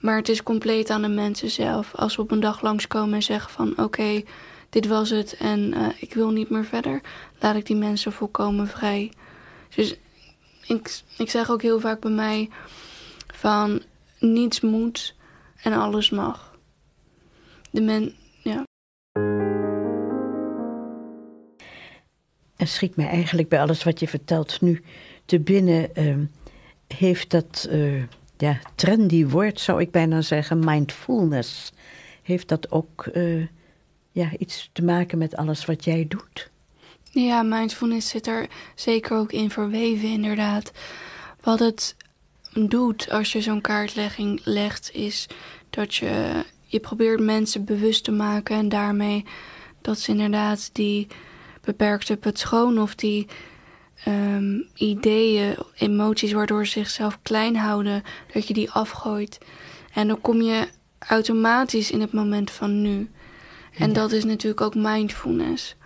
Maar 0.00 0.16
het 0.16 0.28
is 0.28 0.42
compleet 0.42 0.90
aan 0.90 1.02
de 1.02 1.08
mensen 1.08 1.50
zelf. 1.50 1.94
Als 1.94 2.16
we 2.16 2.22
op 2.22 2.30
een 2.30 2.40
dag 2.40 2.62
langskomen 2.62 3.14
en 3.14 3.22
zeggen 3.22 3.50
van 3.50 3.78
oké, 3.78 4.22
dit 4.70 4.86
was 4.86 5.10
het 5.10 5.36
en 5.36 5.74
uh, 5.74 5.86
ik 5.98 6.14
wil 6.14 6.30
niet 6.30 6.50
meer 6.50 6.64
verder, 6.64 7.00
laat 7.40 7.56
ik 7.56 7.66
die 7.66 7.76
mensen 7.76 8.12
volkomen 8.12 8.68
vrij. 8.68 9.12
Dus 9.74 9.94
ik, 10.66 11.00
ik 11.18 11.30
zeg 11.30 11.50
ook 11.50 11.62
heel 11.62 11.80
vaak 11.80 12.00
bij 12.00 12.10
mij 12.10 12.50
van 13.34 13.82
niets 14.18 14.60
moet 14.60 15.14
en 15.62 15.72
alles 15.72 16.10
mag. 16.10 16.54
De 17.70 17.80
men, 17.80 18.14
Er 22.56 22.66
schiet 22.66 22.96
mij 22.96 23.08
eigenlijk 23.08 23.48
bij 23.48 23.60
alles 23.60 23.84
wat 23.84 24.00
je 24.00 24.08
vertelt 24.08 24.60
nu 24.60 24.82
te 25.24 25.40
binnen. 25.40 25.88
Uh, 25.94 26.14
heeft 26.86 27.30
dat 27.30 27.68
uh, 27.70 28.02
ja, 28.36 28.58
trendy 28.74 29.26
woord, 29.26 29.60
zou 29.60 29.80
ik 29.80 29.90
bijna 29.90 30.22
zeggen, 30.22 30.64
mindfulness. 30.64 31.72
Heeft 32.22 32.48
dat 32.48 32.70
ook 32.70 33.08
uh, 33.14 33.46
ja, 34.12 34.30
iets 34.38 34.70
te 34.72 34.84
maken 34.84 35.18
met 35.18 35.36
alles 35.36 35.64
wat 35.64 35.84
jij 35.84 36.06
doet? 36.08 36.50
Ja, 37.10 37.42
mindfulness 37.42 38.08
zit 38.08 38.26
er 38.26 38.46
zeker 38.74 39.16
ook 39.16 39.32
in 39.32 39.50
verweven, 39.50 40.08
inderdaad. 40.08 40.72
Wat 41.40 41.58
het 41.58 41.96
doet 42.52 43.10
als 43.10 43.32
je 43.32 43.40
zo'n 43.40 43.60
kaartlegging 43.60 44.40
legt, 44.44 44.90
is 44.92 45.26
dat 45.70 45.94
je, 45.94 46.44
je 46.66 46.80
probeert 46.80 47.20
mensen 47.20 47.64
bewust 47.64 48.04
te 48.04 48.12
maken 48.12 48.56
en 48.56 48.68
daarmee 48.68 49.24
dat 49.80 49.98
ze 49.98 50.10
inderdaad 50.10 50.70
die 50.72 51.06
beperkte 51.66 52.16
patroon 52.16 52.78
of 52.78 52.94
die 52.94 53.26
um, 54.08 54.68
ideeën, 54.74 55.56
emoties 55.74 56.32
waardoor 56.32 56.66
ze 56.66 56.72
zichzelf 56.72 57.18
klein 57.22 57.56
houden, 57.56 58.02
dat 58.32 58.48
je 58.48 58.54
die 58.54 58.70
afgooit. 58.70 59.38
En 59.92 60.08
dan 60.08 60.20
kom 60.20 60.42
je 60.42 60.68
automatisch 60.98 61.90
in 61.90 62.00
het 62.00 62.12
moment 62.12 62.50
van 62.50 62.82
nu. 62.82 63.10
En 63.78 63.92
dat 63.92 64.12
is 64.12 64.24
natuurlijk 64.24 64.60
ook 64.60 64.74
mindfulness. 64.74 65.76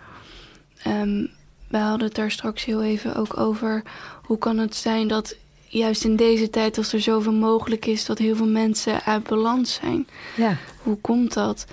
Um, 0.87 1.29
we 1.67 1.77
hadden 1.77 2.07
het 2.07 2.15
daar 2.15 2.31
straks 2.31 2.65
heel 2.65 2.83
even 2.83 3.15
ook 3.15 3.37
over. 3.37 3.83
Hoe 4.23 4.37
kan 4.37 4.57
het 4.57 4.75
zijn 4.75 5.07
dat 5.07 5.35
juist 5.67 6.03
in 6.03 6.15
deze 6.15 6.49
tijd, 6.49 6.77
als 6.77 6.93
er 6.93 7.01
zoveel 7.01 7.33
mogelijk 7.33 7.85
is, 7.85 8.05
dat 8.05 8.17
heel 8.17 8.35
veel 8.35 8.47
mensen 8.47 9.03
uit 9.03 9.23
balans 9.27 9.73
zijn? 9.73 10.07
Ja. 10.35 10.57
Hoe 10.83 10.97
komt 10.97 11.33
dat? 11.33 11.65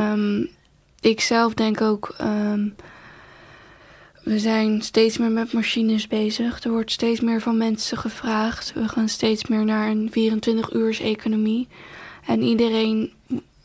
Um, 0.00 0.48
ik 1.00 1.20
zelf 1.20 1.54
denk 1.54 1.80
ook. 1.80 2.14
Um, 2.20 2.74
we 4.24 4.38
zijn 4.38 4.82
steeds 4.82 5.18
meer 5.18 5.30
met 5.30 5.52
machines 5.52 6.06
bezig. 6.06 6.62
Er 6.62 6.70
wordt 6.70 6.90
steeds 6.90 7.20
meer 7.20 7.40
van 7.40 7.56
mensen 7.56 7.98
gevraagd. 7.98 8.72
We 8.72 8.88
gaan 8.88 9.08
steeds 9.08 9.46
meer 9.46 9.64
naar 9.64 9.88
een 9.88 10.10
24-uurs-economie. 10.10 11.68
En 12.26 12.42
iedereen 12.42 13.12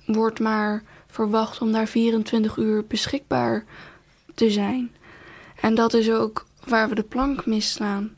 wordt 0.06 0.40
maar 0.40 0.84
verwacht 1.08 1.62
om 1.62 1.72
daar 1.72 1.88
24 1.88 2.58
uur 2.58 2.86
beschikbaar 2.88 3.66
te 4.36 4.52
zijn. 4.52 4.92
En 5.62 5.76
dat 5.76 5.94
is 5.94 6.12
ook 6.12 6.46
waar 6.66 6.90
we 6.90 6.96
de 6.96 7.04
plank 7.04 7.46
misslaan. 7.46 8.16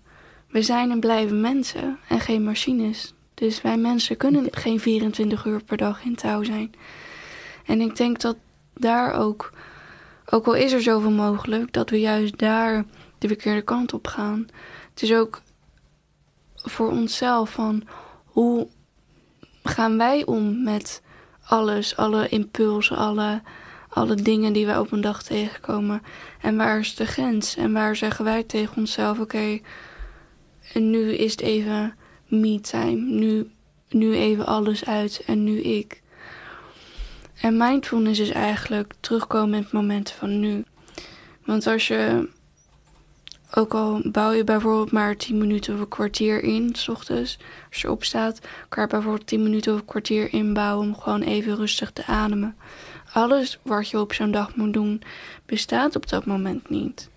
We 0.50 0.62
zijn 0.62 0.92
en 0.92 1.00
blijven 1.00 1.42
mensen 1.42 1.98
en 2.08 2.20
geen 2.20 2.44
machines. 2.44 3.14
Dus 3.34 3.62
wij 3.62 3.78
mensen 3.78 4.18
kunnen 4.18 4.48
geen 4.52 4.80
24 4.80 5.46
uur 5.46 5.64
per 5.64 5.78
dag 5.78 6.04
in 6.04 6.16
touw 6.16 6.44
zijn. 6.44 6.74
En 7.66 7.82
ik 7.82 7.96
denk 7.96 8.20
dat 8.22 8.38
daar 8.74 9.14
ook 9.14 9.52
ook 10.30 10.46
al 10.46 10.56
is 10.56 10.72
er 10.72 10.82
zoveel 10.82 11.12
mogelijk, 11.12 11.74
dat 11.74 11.90
we 11.90 12.00
juist 12.00 12.38
daar 12.38 12.86
de 13.18 13.28
verkeerde 13.28 13.62
kant 13.62 13.94
op 13.94 14.08
gaan. 14.08 14.48
Het 14.90 15.02
is 15.02 15.14
ook 15.14 15.42
voor 16.56 16.90
onszelf 16.90 17.52
van 17.52 17.84
hoe 18.26 18.68
gaan 19.64 19.98
wij 19.98 20.26
om 20.26 20.64
met 20.64 21.02
alles, 21.46 21.98
alle 21.98 22.30
impulsen, 22.30 22.98
alle, 22.98 23.42
alle 23.90 24.16
dingen 24.16 24.54
die 24.54 24.66
wij 24.66 24.78
op 24.78 24.92
een 24.92 25.02
dag 25.02 25.24
tegenkomen. 25.24 26.02
En 26.42 26.58
waar 26.58 26.80
is 26.80 26.96
de 26.96 27.06
grens? 27.06 27.56
En 27.56 27.74
waar 27.74 27.96
zeggen 27.96 28.26
wij 28.26 28.44
tegen 28.44 28.78
onszelf: 28.78 29.20
oké, 29.20 29.60
en 30.74 30.90
nu 30.90 31.14
is 31.14 31.32
het 31.32 31.42
even 31.42 31.96
me 32.28 32.60
time. 32.60 32.96
Nu, 32.96 33.52
nu 33.90 34.16
even 34.16 34.46
alles 34.46 34.86
uit 34.86 35.24
en 35.26 35.44
nu 35.44 35.62
ik. 35.62 36.01
En 37.42 37.58
mindfulness 37.58 38.20
is 38.20 38.30
eigenlijk 38.30 38.94
terugkomen 39.00 39.56
in 39.56 39.62
het 39.62 39.72
moment 39.72 40.12
van 40.12 40.40
nu. 40.40 40.64
Want 41.46 41.68
als 41.68 41.88
je, 41.88 42.30
ook 43.56 43.74
al 43.74 44.02
bouw 44.04 44.32
je 44.32 44.44
bijvoorbeeld 44.44 44.92
maar 44.92 45.18
10 45.18 45.38
minuten 45.38 45.74
of 45.74 45.80
een 45.80 45.88
kwartier 45.88 46.44
in, 46.44 46.76
s 46.76 46.88
ochtends, 46.88 47.38
als 47.70 47.82
je 47.82 47.92
opstaat, 47.92 48.40
kan 48.70 48.84
je 48.84 48.90
bijvoorbeeld 48.90 49.28
10 49.28 49.44
minuten 49.44 49.74
of 49.74 49.80
een 49.80 49.86
kwartier 49.86 50.34
inbouwen 50.34 50.88
om 50.88 50.96
gewoon 50.96 51.22
even 51.22 51.56
rustig 51.56 51.92
te 51.92 52.06
ademen. 52.06 52.56
Alles 53.14 53.60
wat 53.62 53.90
je 53.90 54.00
op 54.00 54.14
zo'n 54.14 54.32
dag 54.32 54.56
moet 54.56 54.74
doen, 54.74 55.02
bestaat 55.46 55.96
op 55.96 56.10
dat 56.10 56.26
moment 56.26 56.70
niet. 56.70 57.10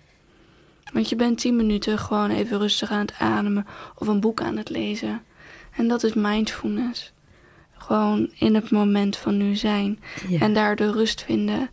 Want 0.93 1.09
je 1.09 1.15
bent 1.15 1.37
10 1.37 1.55
minuten 1.55 1.97
gewoon 1.97 2.29
even 2.29 2.57
rustig 2.57 2.91
aan 2.91 2.99
het 2.99 3.13
ademen 3.19 3.67
of 3.95 4.07
een 4.07 4.19
boek 4.19 4.41
aan 4.41 4.57
het 4.57 4.69
lezen. 4.69 5.23
En 5.71 5.87
dat 5.87 6.03
is 6.03 6.13
mindfulness 6.13 7.13
gewoon 7.77 8.29
in 8.39 8.55
het 8.55 8.71
moment 8.71 9.17
van 9.17 9.37
nu 9.37 9.55
zijn. 9.55 9.99
En 10.39 10.53
daar 10.53 10.75
de 10.75 10.91
rust 10.91 11.21
vinden 11.21 11.69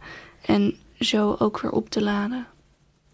en 0.47 0.77
zo 0.99 1.37
ook 1.39 1.61
weer 1.61 1.71
op 1.71 1.91
te 1.91 2.03
laden. 2.03 2.47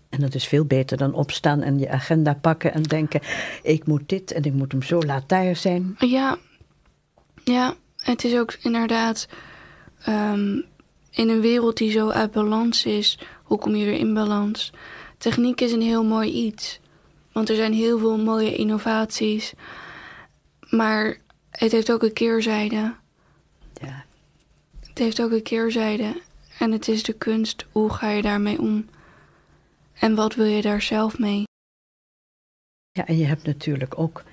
En 0.09 0.21
dat 0.21 0.35
is 0.35 0.47
veel 0.47 0.65
beter 0.65 0.97
dan 0.97 1.15
opstaan 1.15 1.63
en 1.63 1.79
je 1.79 1.91
agenda 1.91 2.35
pakken 2.35 2.73
en 2.73 2.83
denken: 2.83 3.21
ik 3.63 3.87
moet 3.87 4.09
dit 4.09 4.33
en 4.33 4.43
ik 4.43 4.53
moet 4.53 4.73
hem 4.73 4.83
zo 4.83 5.01
laat 5.01 5.29
daar 5.29 5.57
zijn. 5.57 5.97
Ja, 5.99 6.39
ja 7.45 7.75
het 7.97 8.25
is 8.25 8.37
ook 8.37 8.53
inderdaad 8.63 9.29
ehm, 10.03 10.61
in 11.11 11.29
een 11.29 11.41
wereld 11.41 11.77
die 11.77 11.91
zo 11.91 12.09
uit 12.09 12.31
balans 12.31 12.85
is, 12.85 13.19
hoe 13.43 13.59
kom 13.59 13.75
je 13.75 13.85
weer 13.85 13.99
in 13.99 14.15
balans? 14.15 14.73
Techniek 15.19 15.61
is 15.61 15.73
een 15.73 15.83
heel 15.83 16.05
mooi 16.05 16.31
iets, 16.31 16.81
want 17.33 17.49
er 17.49 17.57
zijn 17.57 17.73
heel 17.73 17.99
veel 17.99 18.19
mooie 18.19 18.57
innovaties. 18.57 19.53
Maar 20.71 21.17
het 21.51 21.73
heeft 21.73 21.93
ook 21.93 22.03
een 22.03 22.13
keerzijde. 22.13 22.95
Ja. 23.81 24.05
Het 24.89 24.99
heeft 24.99 25.23
ook 25.23 25.31
een 25.31 25.43
keerzijde. 25.43 26.21
En 26.59 26.73
het 26.73 26.89
is 26.89 27.03
de 27.03 27.13
kunst, 27.13 27.67
hoe 27.73 27.93
ga 27.93 28.11
je 28.11 28.23
daarmee 28.23 28.61
om? 28.61 28.89
En 29.93 30.15
wat 30.15 30.35
wil 30.35 30.47
je 30.47 30.63
daar 30.63 30.83
zelf 30.83 31.19
mee? 31.19 31.43
Ja, 32.93 33.07
en 33.07 33.19
je 33.19 33.25
hebt 33.25 33.45
natuurlijk 33.45 33.99
ook 33.99 34.25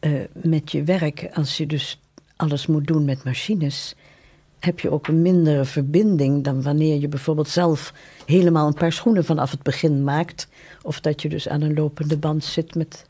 uh, 0.00 0.24
met 0.32 0.72
je 0.72 0.82
werk, 0.82 1.28
als 1.32 1.56
je 1.56 1.66
dus 1.66 2.00
alles 2.36 2.66
moet 2.66 2.86
doen 2.86 3.04
met 3.04 3.24
machines, 3.24 3.94
heb 4.58 4.80
je 4.80 4.90
ook 4.90 5.06
een 5.06 5.22
mindere 5.22 5.64
verbinding 5.64 6.44
dan 6.44 6.62
wanneer 6.62 7.00
je 7.00 7.08
bijvoorbeeld 7.08 7.48
zelf 7.48 7.92
helemaal 8.26 8.66
een 8.66 8.74
paar 8.74 8.92
schoenen 8.92 9.24
vanaf 9.24 9.50
het 9.50 9.62
begin 9.62 10.04
maakt. 10.04 10.48
Of 10.82 11.00
dat 11.00 11.22
je 11.22 11.28
dus 11.28 11.48
aan 11.48 11.60
een 11.60 11.74
lopende 11.74 12.16
band 12.16 12.44
zit 12.44 12.74
met 12.74 13.06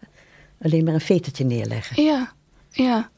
alleen 0.63 0.85
maar 0.85 0.95
een 0.95 1.01
vetertje 1.01 1.45
neerleggen. 1.45 2.03
Ja, 2.03 2.33
ja. 2.71 3.11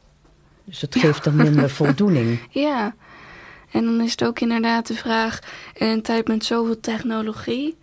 Dus 0.66 0.80
het 0.80 0.96
geeft 0.96 1.24
dan 1.24 1.36
minder 1.36 1.70
voldoening. 1.70 2.40
Ja, 2.50 2.94
en 3.70 3.84
dan 3.84 4.00
is 4.00 4.10
het 4.10 4.24
ook 4.24 4.40
inderdaad 4.40 4.86
de 4.86 4.94
vraag, 4.94 5.38
in 5.74 5.86
een 5.86 6.02
tijd 6.02 6.28
met 6.28 6.44
zoveel 6.44 6.80
technologie, 6.80 7.76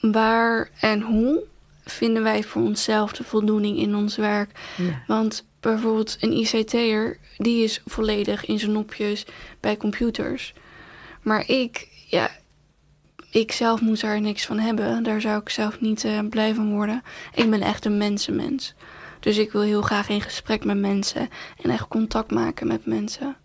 waar 0.00 0.70
en 0.80 1.00
hoe 1.00 1.42
vinden 1.84 2.22
wij 2.22 2.42
voor 2.42 2.62
onszelf 2.62 3.12
de 3.12 3.24
voldoening 3.24 3.78
in 3.78 3.94
ons 3.94 4.16
werk? 4.16 4.50
Want 5.06 5.44
bijvoorbeeld 5.60 6.16
een 6.20 6.32
ICT'er, 6.32 7.18
die 7.36 7.64
is 7.64 7.82
volledig 7.86 8.46
in 8.46 8.58
zijn 8.58 8.72
nopjes 8.72 9.26
bij 9.60 9.76
computers. 9.76 10.54
Maar 11.22 11.48
ik, 11.48 11.88
ja, 12.06 12.30
ik 13.30 13.52
zelf 13.52 13.80
moet 13.80 14.00
daar 14.00 14.20
niks 14.20 14.46
van 14.46 14.58
hebben. 14.58 15.02
Daar 15.02 15.20
zou 15.20 15.40
ik 15.40 15.48
zelf 15.48 15.80
niet 15.80 16.04
uh, 16.04 16.18
blij 16.30 16.54
van 16.54 16.70
worden. 16.70 17.02
Ik 17.34 17.50
ben 17.50 17.62
echt 17.62 17.84
een 17.84 17.96
mensenmens. 17.96 18.74
Dus 19.26 19.38
ik 19.38 19.52
wil 19.52 19.62
heel 19.62 19.82
graag 19.82 20.08
in 20.08 20.20
gesprek 20.20 20.64
met 20.64 20.78
mensen 20.78 21.28
en 21.62 21.70
echt 21.70 21.88
contact 21.88 22.30
maken 22.30 22.66
met 22.66 22.86
mensen. 22.86 23.36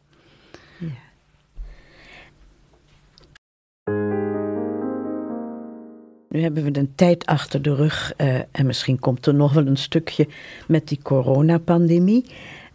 Nu 6.30 6.42
hebben 6.42 6.64
we 6.64 6.80
een 6.80 6.96
tijd 6.96 7.26
achter 7.26 7.62
de 7.62 7.76
rug 7.76 8.14
eh, 8.18 8.36
en 8.52 8.66
misschien 8.66 9.00
komt 9.00 9.26
er 9.26 9.34
nog 9.34 9.54
wel 9.54 9.68
een 9.68 9.78
stukje 9.78 10.28
met 10.68 10.88
die 10.88 11.00
coronapandemie. 11.02 12.26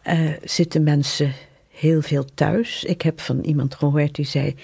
Eh, 0.03 0.31
zitten 0.45 0.83
mensen 0.83 1.33
heel 1.69 2.03
veel 2.03 2.25
thuis. 2.35 2.85
Ik 2.85 3.03
heb 3.03 3.21
van 3.21 3.41
iemand 3.41 3.75
gehoord 3.75 4.15
die 4.15 4.25
zei: 4.25 4.55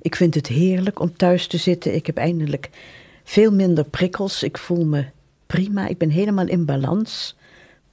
Ik 0.00 0.16
vind 0.16 0.34
het 0.34 0.46
heerlijk 0.46 1.00
om 1.00 1.16
thuis 1.16 1.46
te 1.46 1.56
zitten. 1.56 1.94
Ik 1.94 2.06
heb 2.06 2.16
eindelijk 2.16 2.70
veel 3.24 3.52
minder 3.52 3.84
prikkels. 3.84 4.42
Ik 4.42 4.58
voel 4.58 4.84
me 4.84 5.04
prima. 5.46 5.86
Ik 5.86 5.98
ben 5.98 6.10
helemaal 6.10 6.46
in 6.46 6.64
balans. 6.64 7.38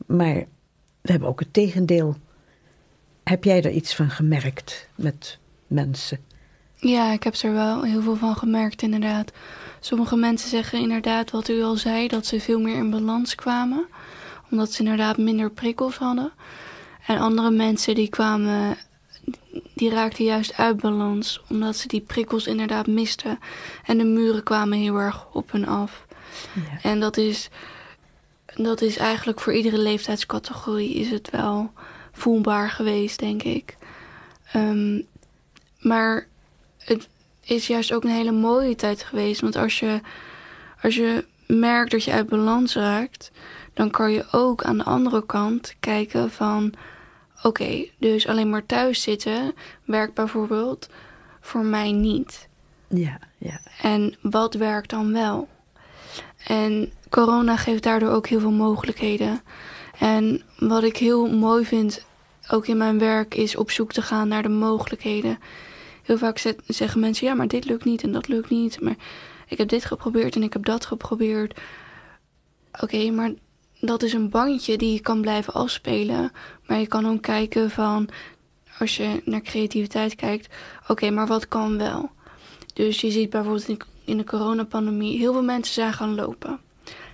Maar 0.08 0.36
we 1.02 1.12
hebben 1.12 1.28
ook 1.28 1.40
het 1.40 1.54
tegendeel. 1.54 2.16
Heb 3.24 3.44
jij 3.44 3.64
er 3.64 3.72
iets 3.72 3.96
van 3.96 4.10
gemerkt 4.10 4.90
met 4.96 5.40
mensen? 5.68 6.20
Ja, 6.76 7.12
ik 7.12 7.24
heb 7.24 7.36
er 7.36 7.54
wel 7.54 7.84
heel 7.84 8.02
veel 8.02 8.16
van 8.16 8.36
gemerkt, 8.36 8.82
inderdaad. 8.82 9.32
Sommige 9.80 10.16
mensen 10.16 10.50
zeggen 10.50 10.80
inderdaad 10.80 11.32
wat 11.32 11.48
u 11.48 11.62
al 11.64 11.76
zei, 11.76 12.08
dat 12.08 12.26
ze 12.26 12.40
veel 12.40 12.60
meer 12.60 12.76
in 12.76 12.90
balans 12.90 13.36
kwamen. 13.36 13.86
Omdat 14.52 14.72
ze 14.72 14.80
inderdaad 14.80 15.18
minder 15.18 15.52
prikkels 15.52 15.98
hadden. 15.98 16.32
En 17.08 17.18
andere 17.18 17.52
mensen 17.52 17.96
die 17.96 18.10
kwamen, 18.10 18.78
die 19.74 19.90
raakten 19.90 20.26
juist 20.26 20.58
uit 20.58 20.82
balans. 20.82 21.42
Omdat 21.50 21.76
ze 21.76 21.88
die 21.88 22.02
prikkels 22.02 22.48
inderdaad 22.48 22.88
misten. 22.88 23.40
En 23.86 23.98
de 23.98 24.04
muren 24.04 24.44
kwamen 24.44 24.78
heel 24.78 24.98
erg 24.98 25.28
op 25.34 25.52
hun 25.52 25.68
af. 25.68 26.06
Ja. 26.54 26.90
En 26.90 27.00
dat 27.00 27.18
is, 27.18 27.50
dat 28.64 28.82
is 28.82 28.98
eigenlijk 28.98 29.40
voor 29.40 29.54
iedere 29.54 29.78
leeftijdscategorie 29.78 30.94
is 30.94 31.10
het 31.10 31.30
wel 31.30 31.72
voelbaar 32.12 32.70
geweest, 32.70 33.20
denk 33.20 33.44
ik. 33.44 33.78
Um, 34.56 35.08
maar 35.80 36.28
het 36.78 37.08
is 37.44 37.68
juist 37.68 37.94
ook 37.94 38.04
een 38.04 38.10
hele 38.10 38.32
mooie 38.32 38.76
tijd 38.76 39.04
geweest. 39.04 39.42
Want 39.42 39.56
als 39.56 39.80
je, 39.80 40.02
als 40.82 40.96
je 40.96 41.26
merkt 41.48 41.92
dat 41.92 42.04
je 42.04 42.12
uit 42.12 42.28
balans 42.28 42.76
raakt, 42.76 43.32
dan 43.74 43.92
kan 43.92 44.12
je 44.12 44.26
ook 44.32 44.64
aan 44.64 44.78
de 44.78 44.84
andere 44.84 45.26
kant 45.26 45.76
kijken 45.80 46.32
van... 46.32 46.74
Oké, 47.44 47.86
dus 47.98 48.28
alleen 48.28 48.50
maar 48.50 48.66
thuis 48.66 49.02
zitten 49.02 49.54
werkt 49.86 50.14
bijvoorbeeld 50.14 50.90
voor 51.42 51.66
mij 51.66 51.92
niet. 51.92 52.48
Ja, 52.88 53.20
ja. 53.38 53.62
En 53.82 54.16
wat 54.22 54.54
werkt 54.54 54.90
dan 54.90 55.14
wel? 55.14 55.48
En 56.46 56.92
corona 57.10 57.58
geeft 57.58 57.84
daardoor 57.84 58.10
ook 58.10 58.28
heel 58.28 58.40
veel 58.40 58.52
mogelijkheden. 58.52 59.42
En 60.00 60.42
wat 60.60 60.84
ik 60.84 60.98
heel 60.98 61.30
mooi 61.30 61.66
vind, 61.66 62.06
ook 62.52 62.68
in 62.68 62.78
mijn 62.78 63.00
werk, 63.00 63.36
is 63.36 63.56
op 63.56 63.72
zoek 63.72 63.94
te 63.94 64.02
gaan 64.02 64.28
naar 64.28 64.44
de 64.44 64.50
mogelijkheden 64.50 65.38
heel 66.08 66.18
vaak 66.18 66.56
zeggen 66.68 67.00
mensen: 67.00 67.28
ja, 67.28 67.34
maar 67.34 67.48
dit 67.48 67.66
lukt 67.66 67.86
niet 67.86 68.04
en 68.04 68.12
dat 68.12 68.28
lukt 68.28 68.50
niet. 68.50 68.82
Maar 68.82 68.96
ik 69.48 69.58
heb 69.58 69.70
dit 69.70 69.86
geprobeerd 69.86 70.36
en 70.36 70.44
ik 70.44 70.54
heb 70.54 70.66
dat 70.66 70.86
geprobeerd. 70.86 71.60
Oké, 72.82 73.12
maar 73.12 73.32
dat 73.80 74.04
is 74.04 74.14
een 74.14 74.30
bandje 74.30 74.78
die 74.78 74.94
je 74.94 75.00
kan 75.00 75.22
blijven 75.22 75.54
afspelen. 75.54 76.32
Maar 76.66 76.80
je 76.80 76.88
kan 76.88 77.08
ook 77.08 77.22
kijken 77.22 77.70
van, 77.70 78.10
als 78.80 78.98
je 78.98 79.22
naar 79.26 79.42
creativiteit 79.42 80.16
kijkt, 80.16 80.54
oké, 80.88 81.10
maar 81.10 81.28
wat 81.28 81.48
kan 81.48 81.78
wel? 81.78 82.10
Dus 82.74 83.02
je 83.02 83.12
ziet 83.12 83.30
bijvoorbeeld 83.30 83.86
in 84.06 84.18
de 84.18 84.24
coronapandemie, 84.24 85.18
heel 85.18 85.34
veel 85.34 85.44
mensen 85.44 85.74
zijn 85.74 85.94
gaan 85.94 86.16
lopen. 86.16 86.60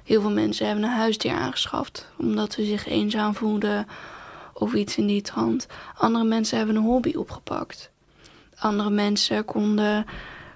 Heel 0.03 0.21
veel 0.21 0.31
mensen 0.31 0.65
hebben 0.65 0.83
een 0.83 0.89
huisdier 0.89 1.33
aangeschaft, 1.33 2.07
omdat 2.17 2.53
ze 2.53 2.65
zich 2.65 2.87
eenzaam 2.87 3.35
voelden 3.35 3.87
of 4.53 4.73
iets 4.73 4.97
in 4.97 5.07
die 5.07 5.21
trant. 5.21 5.67
Andere 5.97 6.23
mensen 6.23 6.57
hebben 6.57 6.75
een 6.75 6.83
hobby 6.83 7.15
opgepakt 7.15 7.91
andere 8.63 8.89
mensen 8.89 9.45
konden 9.45 10.05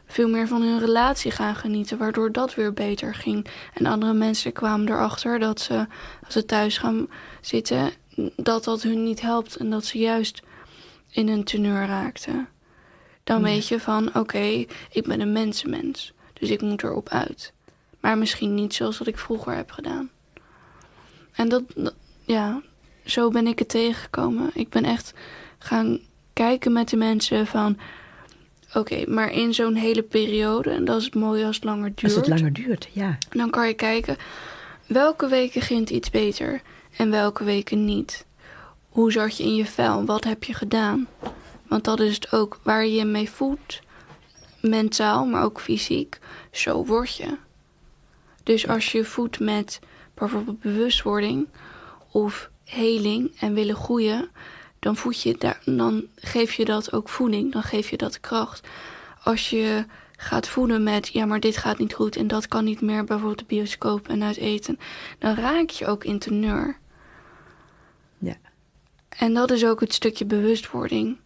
veel 0.06 0.30
meer 0.30 0.48
van 0.48 0.62
hun 0.62 0.80
relatie 0.80 1.32
gaan 1.32 1.56
genieten, 1.56 1.98
waardoor 1.98 2.32
dat 2.32 2.56
weer 2.56 2.74
beter 2.74 3.16
ging. 3.16 3.48
En 3.74 3.86
andere 3.86 4.14
mensen 4.14 4.52
kwamen 4.52 4.90
erachter 4.90 5.40
dat 5.40 5.60
ze, 5.60 5.86
als 6.24 6.34
ze 6.34 6.46
thuis 6.46 6.78
gaan 6.78 7.08
zitten, 7.42 7.92
dat 8.36 8.64
dat 8.64 8.82
hun 8.82 9.04
niet 9.04 9.22
helpt 9.22 9.56
en 9.56 9.70
dat 9.70 9.86
ze 9.86 9.98
juist 9.98 10.42
in 11.10 11.28
een 11.28 11.44
teneur 11.44 11.86
raakten. 11.86 12.48
Dan 13.24 13.44
weet 13.44 13.68
je 13.68 13.80
van, 13.80 14.16
oké, 14.16 14.66
ik 14.92 15.04
ben 15.04 15.22
een 15.22 15.32
mensenmens, 15.32 16.14
dus 16.34 16.50
ik 16.50 16.62
moet 16.62 16.84
erop 16.84 17.10
uit. 17.10 17.54
Maar 18.08 18.18
misschien 18.18 18.56
niet 18.56 18.74
zoals 18.74 18.98
wat 18.98 19.08
ik 19.08 19.18
vroeger 19.18 19.56
heb 19.56 19.72
gedaan. 19.72 20.10
En 21.32 21.50
dat, 21.50 21.64
ja, 22.26 22.62
zo 23.06 23.30
ben 23.30 23.48
ik 23.48 23.60
het 23.60 23.70
tegengekomen. 23.70 24.50
Ik 24.54 24.70
ben 24.70 24.86
echt 24.86 25.14
gaan 25.58 26.00
kijken 26.34 26.74
met 26.74 26.90
de 26.90 26.98
mensen 26.98 27.48
van... 27.48 27.78
Oké, 28.74 29.04
maar 29.08 29.32
in 29.32 29.54
zo'n 29.54 29.76
hele 29.76 30.04
periode, 30.04 30.70
en 30.70 30.86
dat 30.86 30.98
is 31.00 31.06
het 31.06 31.16
mooie 31.16 31.46
als 31.46 31.56
het 31.56 31.66
langer 31.66 31.88
duurt... 31.96 32.04
Als 32.04 32.16
het 32.16 32.28
langer 32.28 32.54
duurt, 32.54 32.88
ja. 32.92 33.18
Dan 33.30 33.50
kan 33.50 33.68
je 33.68 33.74
kijken, 33.74 34.18
welke 34.86 35.28
weken 35.28 35.62
ging 35.62 35.90
iets 35.90 36.10
beter 36.10 36.62
en 36.98 37.12
welke 37.12 37.44
weken 37.44 37.86
niet? 37.86 38.26
Hoe 38.90 39.12
zat 39.12 39.38
je 39.38 39.44
in 39.44 39.56
je 39.56 39.66
vel? 39.66 40.06
Wat 40.06 40.24
heb 40.24 40.44
je 40.44 40.54
gedaan? 40.54 41.08
Want 41.68 41.84
dat 41.84 42.00
is 42.00 42.16
het 42.16 42.32
ook, 42.32 42.60
waar 42.64 42.86
je 42.86 42.94
je 42.94 43.06
mee 43.06 43.30
voelt, 43.30 43.80
mentaal, 44.62 45.26
maar 45.26 45.44
ook 45.44 45.60
fysiek, 45.60 46.20
zo 46.52 46.86
word 46.86 47.16
je. 47.16 47.46
Dus 48.48 48.68
als 48.68 48.92
je 48.92 49.04
voedt 49.06 49.40
met 49.40 49.80
bijvoorbeeld 50.14 50.60
bewustwording 50.60 51.48
of 52.12 52.50
heling 52.64 53.40
en 53.40 53.54
willen 53.54 53.76
groeien 53.76 54.30
dan, 54.80 54.96
voed 54.96 55.22
je 55.22 55.36
daar, 55.38 55.62
dan 55.66 56.06
geef 56.16 56.54
je 56.54 56.66
dat 56.66 56.94
ook 56.94 57.10
voeding, 57.10 57.52
dan 57.52 57.64
geef 57.64 57.90
je 57.90 57.98
dat 57.98 58.20
kracht. 58.20 58.68
Als 59.24 59.50
je 59.50 59.86
gaat 60.18 60.48
voeden 60.48 60.84
met, 60.84 61.08
ja, 61.08 61.26
maar 61.26 61.40
dit 61.40 61.58
gaat 61.58 61.78
niet 61.78 61.94
goed 61.94 62.16
en 62.16 62.28
dat 62.28 62.48
kan 62.48 62.64
niet 62.64 62.82
meer, 62.82 63.04
bijvoorbeeld 63.04 63.40
de 63.40 63.46
bioscoop 63.46 64.08
en 64.08 64.24
uit 64.24 64.38
eten, 64.38 64.80
dan 65.20 65.36
raak 65.36 65.70
je 65.70 65.88
ook 65.88 66.04
in 66.04 66.20
teneur. 66.20 66.78
Ja. 68.18 68.36
En 69.10 69.34
dat 69.34 69.52
is 69.52 69.66
ook 69.66 69.80
het 69.80 69.94
stukje 69.94 70.26
bewustwording. 70.26 71.18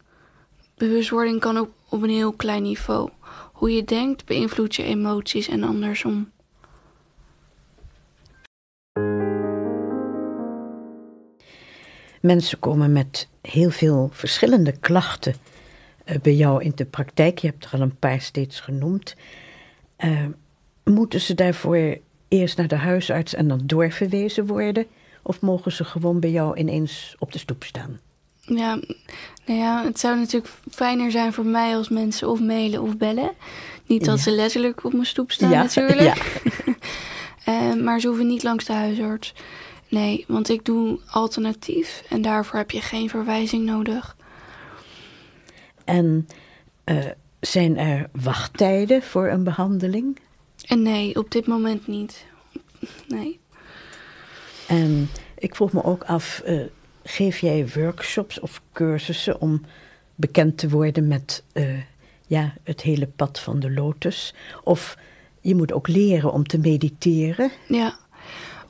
Bewustwording 0.75 1.39
kan 1.39 1.57
ook 1.57 1.71
op 1.89 2.01
een 2.01 2.09
heel 2.09 2.33
klein 2.33 2.63
niveau. 2.63 3.09
Hoe 3.53 3.71
je 3.71 3.83
denkt 3.83 4.25
beïnvloedt 4.25 4.75
je 4.75 4.83
emoties 4.83 5.47
en 5.47 5.63
andersom. 5.63 6.31
Mensen 12.21 12.59
komen 12.59 12.91
met 12.91 13.27
heel 13.41 13.69
veel 13.69 14.09
verschillende 14.11 14.71
klachten 14.71 15.35
uh, 16.05 16.15
bij 16.21 16.33
jou 16.33 16.63
in 16.63 16.71
de 16.75 16.85
praktijk. 16.85 17.39
Je 17.39 17.47
hebt 17.47 17.65
er 17.65 17.71
al 17.71 17.81
een 17.81 17.97
paar 17.99 18.21
steeds 18.21 18.59
genoemd. 18.59 19.15
Uh, 20.05 20.25
moeten 20.83 21.21
ze 21.21 21.33
daarvoor 21.33 21.97
eerst 22.27 22.57
naar 22.57 22.67
de 22.67 22.75
huisarts 22.75 23.33
en 23.33 23.47
dan 23.47 23.61
doorverwezen 23.65 24.45
worden? 24.45 24.85
Of 25.21 25.41
mogen 25.41 25.71
ze 25.71 25.83
gewoon 25.83 26.19
bij 26.19 26.31
jou 26.31 26.57
ineens 26.57 27.15
op 27.19 27.31
de 27.31 27.39
stoep 27.39 27.63
staan? 27.63 27.99
Ja, 28.39 28.79
nou 29.45 29.59
ja, 29.59 29.83
het 29.83 29.99
zou 29.99 30.17
natuurlijk 30.17 30.53
fijner 30.71 31.11
zijn 31.11 31.33
voor 31.33 31.45
mij 31.45 31.75
als 31.75 31.89
mensen 31.89 32.29
of 32.29 32.39
mailen 32.39 32.81
of 32.81 32.97
bellen. 32.97 33.31
Niet 33.85 34.05
dat 34.05 34.19
ze 34.19 34.31
letterlijk 34.31 34.83
op 34.83 34.93
mijn 34.93 35.05
stoep 35.05 35.31
staan 35.31 35.49
ja, 35.49 35.61
natuurlijk. 35.61 36.23
Ja. 37.45 37.73
uh, 37.73 37.81
maar 37.85 37.99
ze 37.99 38.07
hoeven 38.07 38.27
niet 38.27 38.43
langs 38.43 38.65
de 38.65 38.73
huisarts. 38.73 39.33
Nee, 39.91 40.25
want 40.27 40.49
ik 40.49 40.65
doe 40.65 40.99
alternatief 41.07 42.03
en 42.09 42.21
daarvoor 42.21 42.57
heb 42.57 42.71
je 42.71 42.81
geen 42.81 43.09
verwijzing 43.09 43.65
nodig. 43.65 44.15
En 45.85 46.27
uh, 46.85 47.05
zijn 47.39 47.77
er 47.77 48.09
wachttijden 48.11 49.03
voor 49.03 49.27
een 49.27 49.43
behandeling? 49.43 50.19
En 50.67 50.81
nee, 50.81 51.15
op 51.15 51.31
dit 51.31 51.47
moment 51.47 51.87
niet. 51.87 52.25
Nee. 53.07 53.39
En 54.67 55.09
ik 55.37 55.55
vroeg 55.55 55.73
me 55.73 55.83
ook 55.83 56.03
af, 56.03 56.41
uh, 56.47 56.63
geef 57.03 57.39
jij 57.39 57.67
workshops 57.75 58.39
of 58.39 58.61
cursussen 58.71 59.41
om 59.41 59.65
bekend 60.15 60.57
te 60.57 60.69
worden 60.69 61.07
met 61.07 61.43
uh, 61.53 61.81
ja, 62.27 62.53
het 62.63 62.81
hele 62.81 63.07
pad 63.07 63.39
van 63.39 63.59
de 63.59 63.71
lotus? 63.71 64.33
Of 64.63 64.97
je 65.41 65.55
moet 65.55 65.73
ook 65.73 65.87
leren 65.87 66.31
om 66.31 66.47
te 66.47 66.57
mediteren? 66.57 67.51
Ja, 67.67 67.97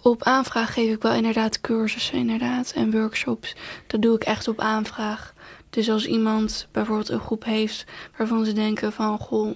op 0.02 0.24
aanvraag 0.24 0.74
geef 0.74 0.94
ik 0.94 1.02
wel 1.02 1.14
inderdaad 1.14 1.62
cursussen 1.62 2.18
inderdaad, 2.18 2.72
en 2.76 2.92
workshops. 2.92 3.56
Dat 3.88 4.02
doe 4.02 4.16
ik 4.16 4.24
echt 4.24 4.48
op 4.48 4.60
aanvraag. 4.60 5.34
Dus 5.70 5.90
als 5.90 6.06
iemand 6.06 6.68
bijvoorbeeld 6.72 7.10
een 7.10 7.20
groep 7.20 7.44
heeft 7.44 7.86
waarvan 8.18 8.46
ze 8.46 8.54
denken 8.54 8.94
van... 8.94 9.18
goh, 9.18 9.56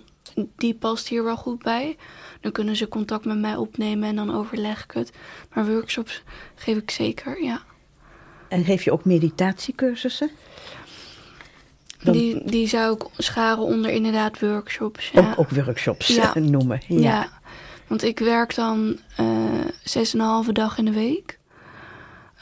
die 0.56 0.76
past 0.76 1.08
hier 1.08 1.24
wel 1.24 1.38
goed 1.38 1.64
bij... 1.64 1.98
dan 2.42 2.52
kunnen 2.52 2.76
ze 2.76 2.88
contact 2.88 3.26
met 3.26 3.40
mij 3.40 3.56
opnemen 3.56 4.10
en 4.10 4.16
dan 4.16 4.36
overleg 4.36 4.84
ik 4.84 4.92
het. 4.92 5.12
Maar 5.54 5.68
workshops 5.68 6.24
geef 6.56 6.78
ik 6.78 6.92
zeker, 6.92 7.44
ja. 7.44 7.62
En 8.48 8.64
geef 8.64 8.84
je 8.84 8.92
ook 8.92 9.06
meditatiecursussen? 9.06 10.30
Die, 12.12 12.42
die 12.46 12.68
zou 12.68 12.96
ik 12.96 13.08
scharen 13.18 13.64
onder 13.64 13.92
inderdaad 13.92 14.40
workshops. 14.40 15.10
Ja. 15.10 15.20
Ook, 15.20 15.40
ook 15.40 15.50
workshops 15.50 16.20
noemen. 16.34 16.82
ja. 16.88 17.00
ja. 17.00 17.30
Want 17.88 18.04
ik 18.04 18.20
werk 18.20 18.56
dan 18.56 19.00
uh, 19.20 19.66
zes 19.84 20.14
en 20.14 20.20
een 20.20 20.26
halve 20.26 20.52
dag 20.54 20.78
in 20.78 20.86
de 20.86 20.92
week. 20.92 21.40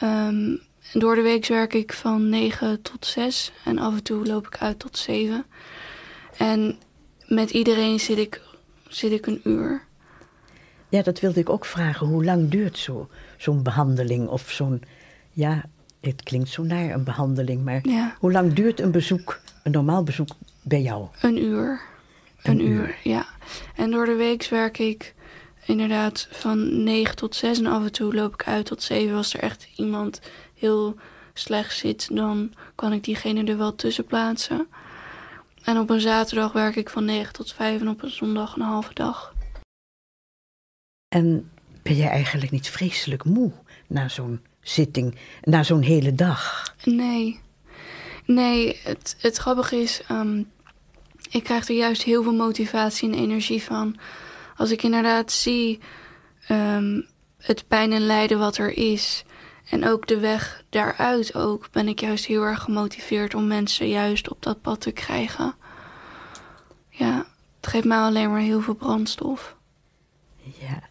Um, 0.03 0.59
door 0.93 1.15
de 1.15 1.21
week 1.21 1.47
werk 1.47 1.73
ik 1.73 1.93
van 1.93 2.29
9 2.29 2.81
tot 2.81 3.05
6 3.05 3.51
en 3.65 3.77
af 3.79 3.93
en 3.93 4.03
toe 4.03 4.25
loop 4.25 4.47
ik 4.47 4.57
uit 4.57 4.79
tot 4.79 4.97
7. 4.97 5.45
En 6.37 6.77
met 7.27 7.49
iedereen 7.49 7.99
zit 7.99 8.17
ik, 8.17 8.41
zit 8.87 9.11
ik 9.11 9.25
een 9.25 9.41
uur. 9.43 9.81
Ja, 10.89 11.01
dat 11.01 11.19
wilde 11.19 11.39
ik 11.39 11.49
ook 11.49 11.65
vragen. 11.65 12.07
Hoe 12.07 12.23
lang 12.25 12.49
duurt 12.49 12.77
zo, 12.77 13.09
zo'n 13.37 13.63
behandeling 13.63 14.27
of 14.27 14.51
zo'n... 14.51 14.81
Ja, 15.31 15.63
het 16.01 16.23
klinkt 16.23 16.49
zo 16.49 16.63
naar 16.63 16.89
een 16.89 17.03
behandeling, 17.03 17.63
maar 17.63 17.79
Ja. 17.87 18.15
hoe 18.19 18.31
lang 18.31 18.53
duurt 18.53 18.79
een 18.79 18.91
bezoek, 18.91 19.39
een 19.63 19.71
normaal 19.71 20.03
bezoek 20.03 20.27
bij 20.63 20.81
jou? 20.81 21.07
Een 21.21 21.43
uur. 21.43 21.81
Een 22.43 22.51
Een, 22.59 22.65
uur. 22.67 22.87
uur. 22.87 22.95
ja. 23.03 23.25
En 23.75 23.91
door 23.91 24.05
de 24.05 24.15
week 24.15 24.47
werk 24.49 24.77
ik 24.77 25.13
inderdaad 25.65 26.27
van 26.31 26.83
9 26.83 27.15
tot 27.15 27.35
6 27.35 27.59
en 27.59 27.65
af 27.65 27.83
en 27.83 27.91
toe 27.91 28.13
loop 28.13 28.33
ik 28.33 28.47
uit 28.47 28.65
tot 28.65 28.83
7. 28.83 29.15
Als 29.15 29.33
er 29.33 29.39
echt 29.39 29.67
iemand 29.75 30.21
heel 30.53 30.95
slecht 31.33 31.77
zit, 31.77 32.15
dan 32.15 32.53
kan 32.75 32.93
ik 32.93 33.03
diegene 33.03 33.43
er 33.43 33.57
wel 33.57 33.75
tussen 33.75 34.05
plaatsen. 34.05 34.67
En 35.63 35.77
op 35.77 35.89
een 35.89 36.01
zaterdag 36.01 36.51
werk 36.51 36.75
ik 36.75 36.89
van 36.89 37.05
9 37.05 37.33
tot 37.33 37.53
5 37.53 37.81
en 37.81 37.89
op 37.89 38.03
een 38.03 38.09
zondag 38.09 38.55
een 38.55 38.61
halve 38.61 38.93
dag. 38.93 39.33
En 41.07 41.51
ben 41.81 41.95
jij 41.95 42.09
eigenlijk 42.09 42.51
niet 42.51 42.69
vreselijk 42.69 43.23
moe 43.23 43.51
na 43.87 44.09
zo'n 44.09 44.41
zitting, 44.61 45.15
na 45.41 45.63
zo'n 45.63 45.81
hele 45.81 46.15
dag? 46.15 46.73
Nee. 46.83 47.39
Nee, 48.25 48.79
het, 48.83 49.15
het 49.19 49.37
grappige 49.37 49.75
is, 49.75 50.01
ehm, 50.07 50.43
ik 51.29 51.43
krijg 51.43 51.67
er 51.67 51.75
juist 51.75 52.03
heel 52.03 52.23
veel 52.23 52.33
motivatie 52.33 53.11
en 53.11 53.17
energie 53.17 53.63
van. 53.63 53.95
Als 54.55 54.71
ik 54.71 54.83
inderdaad 54.83 55.31
zie 55.31 55.79
ehm, 56.47 57.01
het 57.37 57.67
pijn 57.67 57.91
en 57.91 58.05
lijden 58.05 58.39
wat 58.39 58.57
er 58.57 58.77
is. 58.77 59.23
En 59.69 59.87
ook 59.87 60.07
de 60.07 60.19
weg 60.19 60.63
daaruit 60.69 61.35
ook, 61.35 61.71
ben 61.71 61.87
ik 61.87 61.99
juist 61.99 62.25
heel 62.25 62.43
erg 62.43 62.61
gemotiveerd 62.61 63.33
om 63.33 63.47
mensen 63.47 63.87
juist 63.87 64.29
op 64.29 64.43
dat 64.43 64.61
pad 64.61 64.81
te 64.81 64.91
krijgen. 64.91 65.55
Ja, 66.89 67.25
het 67.55 67.67
geeft 67.67 67.85
mij 67.85 67.97
alleen 67.97 68.31
maar 68.31 68.39
heel 68.39 68.61
veel 68.61 68.73
brandstof. 68.73 69.55
Ja. 70.59 70.83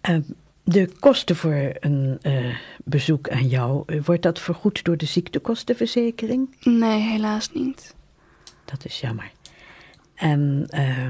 Ehm, 0.00 0.22
de 0.64 0.92
kosten 1.00 1.36
voor 1.36 1.72
een 1.80 2.18
eh, 2.22 2.56
bezoek 2.84 3.28
aan 3.28 3.46
jou, 3.46 3.82
eh, 3.86 4.00
wordt 4.04 4.22
dat 4.22 4.38
vergoed 4.38 4.84
door 4.84 4.96
de 4.96 5.06
ziektekostenverzekering? 5.06 6.56
Nee, 6.60 7.00
helaas 7.00 7.52
niet. 7.52 7.94
Dat 8.64 8.84
is 8.84 9.00
jammer. 9.00 9.30
En 10.14 10.66
eh, 10.68 11.08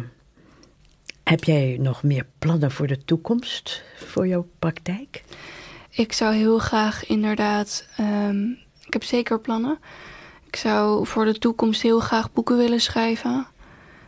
heb 1.31 1.45
jij 1.45 1.77
nog 1.81 2.03
meer 2.03 2.27
plannen 2.39 2.71
voor 2.71 2.87
de 2.87 3.05
toekomst, 3.05 3.83
voor 3.97 4.27
jouw 4.27 4.49
praktijk? 4.59 5.23
Ik 5.91 6.13
zou 6.13 6.35
heel 6.35 6.59
graag 6.59 7.07
inderdaad. 7.07 7.87
ehm, 7.97 8.51
ik 8.87 8.93
heb 8.93 9.05
zeker 9.05 9.41
plannen. 9.41 9.79
Ik 10.47 10.57
zou 10.57 11.07
voor 11.07 11.25
de 11.25 11.39
toekomst 11.39 11.83
heel 11.83 12.01
graag 12.01 12.33
boeken 12.33 12.57
willen 12.57 12.81
schrijven. 12.81 13.47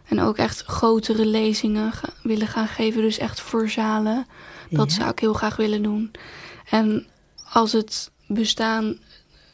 En 0.08 0.20
ook 0.20 0.36
echt 0.36 0.62
grotere 0.62 1.26
lezingen 1.26 1.92
willen 2.22 2.46
gaan 2.46 2.68
geven. 2.68 3.02
Dus 3.02 3.18
echt 3.18 3.40
voor 3.40 3.68
zalen. 3.68 4.26
Dat 4.70 4.90
Ja. 4.90 4.96
zou 4.96 5.10
ik 5.10 5.18
heel 5.18 5.32
graag 5.32 5.56
willen 5.56 5.82
doen. 5.82 6.10
En 6.70 7.06
als 7.52 7.72
het 7.72 8.10
bestaan 8.26 8.98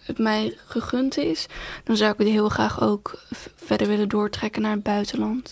het 0.02 0.18
mij 0.18 0.56
gegund 0.66 1.16
is, 1.16 1.46
dan 1.84 1.96
zou 1.96 2.12
ik 2.12 2.18
het 2.18 2.28
heel 2.28 2.48
graag 2.48 2.82
ook 2.82 3.22
verder 3.56 3.86
willen 3.86 4.08
doortrekken 4.08 4.62
naar 4.62 4.72
het 4.74 4.82
buitenland. 4.82 5.50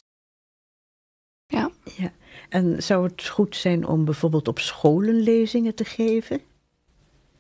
Ja. 1.95 2.13
En 2.49 2.83
zou 2.83 3.05
het 3.05 3.29
goed 3.29 3.57
zijn 3.57 3.87
om 3.87 4.05
bijvoorbeeld 4.05 4.49
op 4.49 4.59
scholen 4.59 5.21
lezingen 5.21 5.75
te 5.75 5.85
geven? 5.85 6.41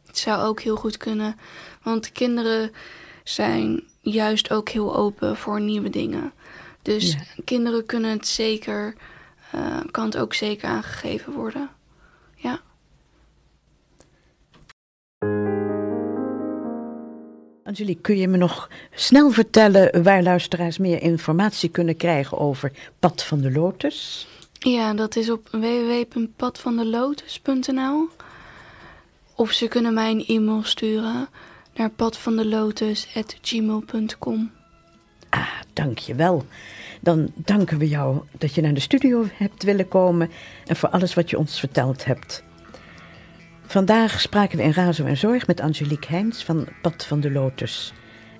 Het 0.07 0.19
zou 0.19 0.43
ook 0.43 0.61
heel 0.61 0.77
goed 0.77 0.97
kunnen. 0.97 1.37
Want 1.83 2.05
de 2.05 2.11
kinderen 2.11 2.71
zijn 3.25 3.83
juist 4.01 4.51
ook 4.51 4.69
heel 4.69 4.97
open 4.97 5.37
voor 5.37 5.61
nieuwe 5.61 5.91
dingen. 5.91 6.33
Dus 6.83 7.13
Ja. 7.13 7.43
kinderen 7.45 7.87
kunnen 7.87 8.11
het 8.11 8.27
zeker, 8.29 8.95
eh, 9.53 9.81
kan 9.91 10.05
het 10.05 10.17
ook 10.17 10.35
zeker 10.35 10.69
aangegeven 10.69 11.33
worden. 11.33 11.71
Ja. 12.35 12.61
Angelique, 17.65 18.01
kun 18.03 18.17
je 18.17 18.29
me 18.29 18.37
nog 18.37 18.71
snel 18.95 19.31
vertellen 19.31 20.03
waar 20.03 20.23
luisteraars 20.23 20.79
meer 20.79 21.03
informatie 21.03 21.69
kunnen 21.69 21.97
krijgen 21.97 22.39
over 22.39 22.73
Pad 22.99 23.23
van 23.25 23.41
de 23.41 23.51
Lotus? 23.51 24.27
Ja, 24.71 24.95
dat 24.95 25.17
is 25.17 25.31
op 25.31 25.49
www.padvandelotus.nl. 25.51 28.09
Of 29.35 29.53
ze 29.53 29.69
kunnen 29.69 29.95
mij 29.95 30.11
een 30.11 30.27
e-mail 30.27 30.63
sturen 30.63 31.29
naar 31.75 31.91
padvandelotus.gmail.com. 31.91 34.51
Ah, 35.29 35.49
dank 35.73 35.99
je 35.99 36.15
wel. 36.15 36.47
Dan 37.01 37.33
danken 37.35 37.79
we 37.79 37.89
jou 37.89 38.21
dat 38.39 38.55
je 38.55 38.61
naar 38.61 38.75
de 38.75 38.81
studio 38.81 39.27
hebt 39.33 39.63
willen 39.63 39.89
komen 39.89 40.31
en 40.67 40.77
voor 40.77 40.89
alles 40.89 41.15
wat 41.15 41.31
je 41.31 41.39
ons 41.39 41.61
verteld 41.61 42.05
hebt. 42.05 42.45
Vandaag 43.67 44.21
spraken 44.21 44.59
we 44.59 44.65
in 44.65 44.73
Razo 44.73 45.05
en 45.05 45.17
Zorg 45.17 45.47
met 45.47 45.61
Angelique 45.61 46.09
Heijns 46.09 46.45
van 46.45 46.67
Pad 46.83 47.05
van 47.05 47.21
de 47.21 47.31
Lotus. 47.31 47.93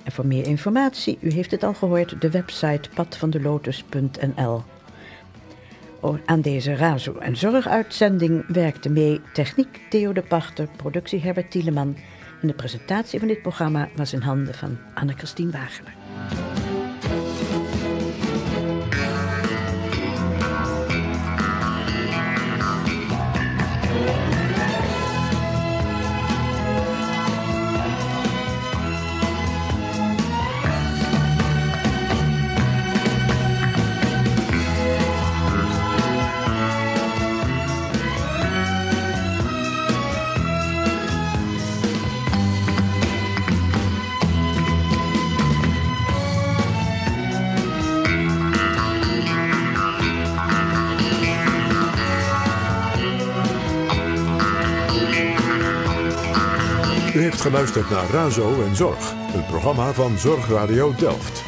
En 0.03 0.13
voor 0.13 0.27
meer 0.27 0.47
informatie, 0.47 1.19
u 1.21 1.33
heeft 1.33 1.51
het 1.51 1.63
al 1.63 1.75
gehoord, 1.75 2.21
de 2.21 2.31
website 2.31 2.89
padvandelotus.nl. 2.95 4.63
Aan 6.25 6.41
deze 6.41 6.75
Razo 6.75 7.15
en 7.19 7.37
Zorg 7.37 7.69
uitzending 7.69 8.45
werkte 8.49 8.91
mee 8.91 9.21
techniek 9.33 9.81
Theo 9.91 10.13
de 10.13 10.23
Pachter, 10.23 10.69
productie 10.77 11.21
Herbert 11.21 11.51
Tieleman. 11.51 11.97
En 12.43 12.49
de 12.49 12.55
presentatie 12.55 13.19
van 13.19 13.29
dit 13.29 13.43
programma 13.43 13.89
was 13.97 14.13
in 14.13 14.21
handen 14.21 14.55
van 14.55 14.79
Anne-Christine 14.95 15.51
Wagener. 15.51 15.95
Geluisterd 57.47 57.91
naar 57.91 58.11
Razo 58.11 58.63
en 58.63 58.77
Zorg, 58.77 59.13
een 59.35 59.47
programma 59.47 59.93
van 59.93 60.19
Zorgradio 60.19 60.95
Delft. 60.95 61.46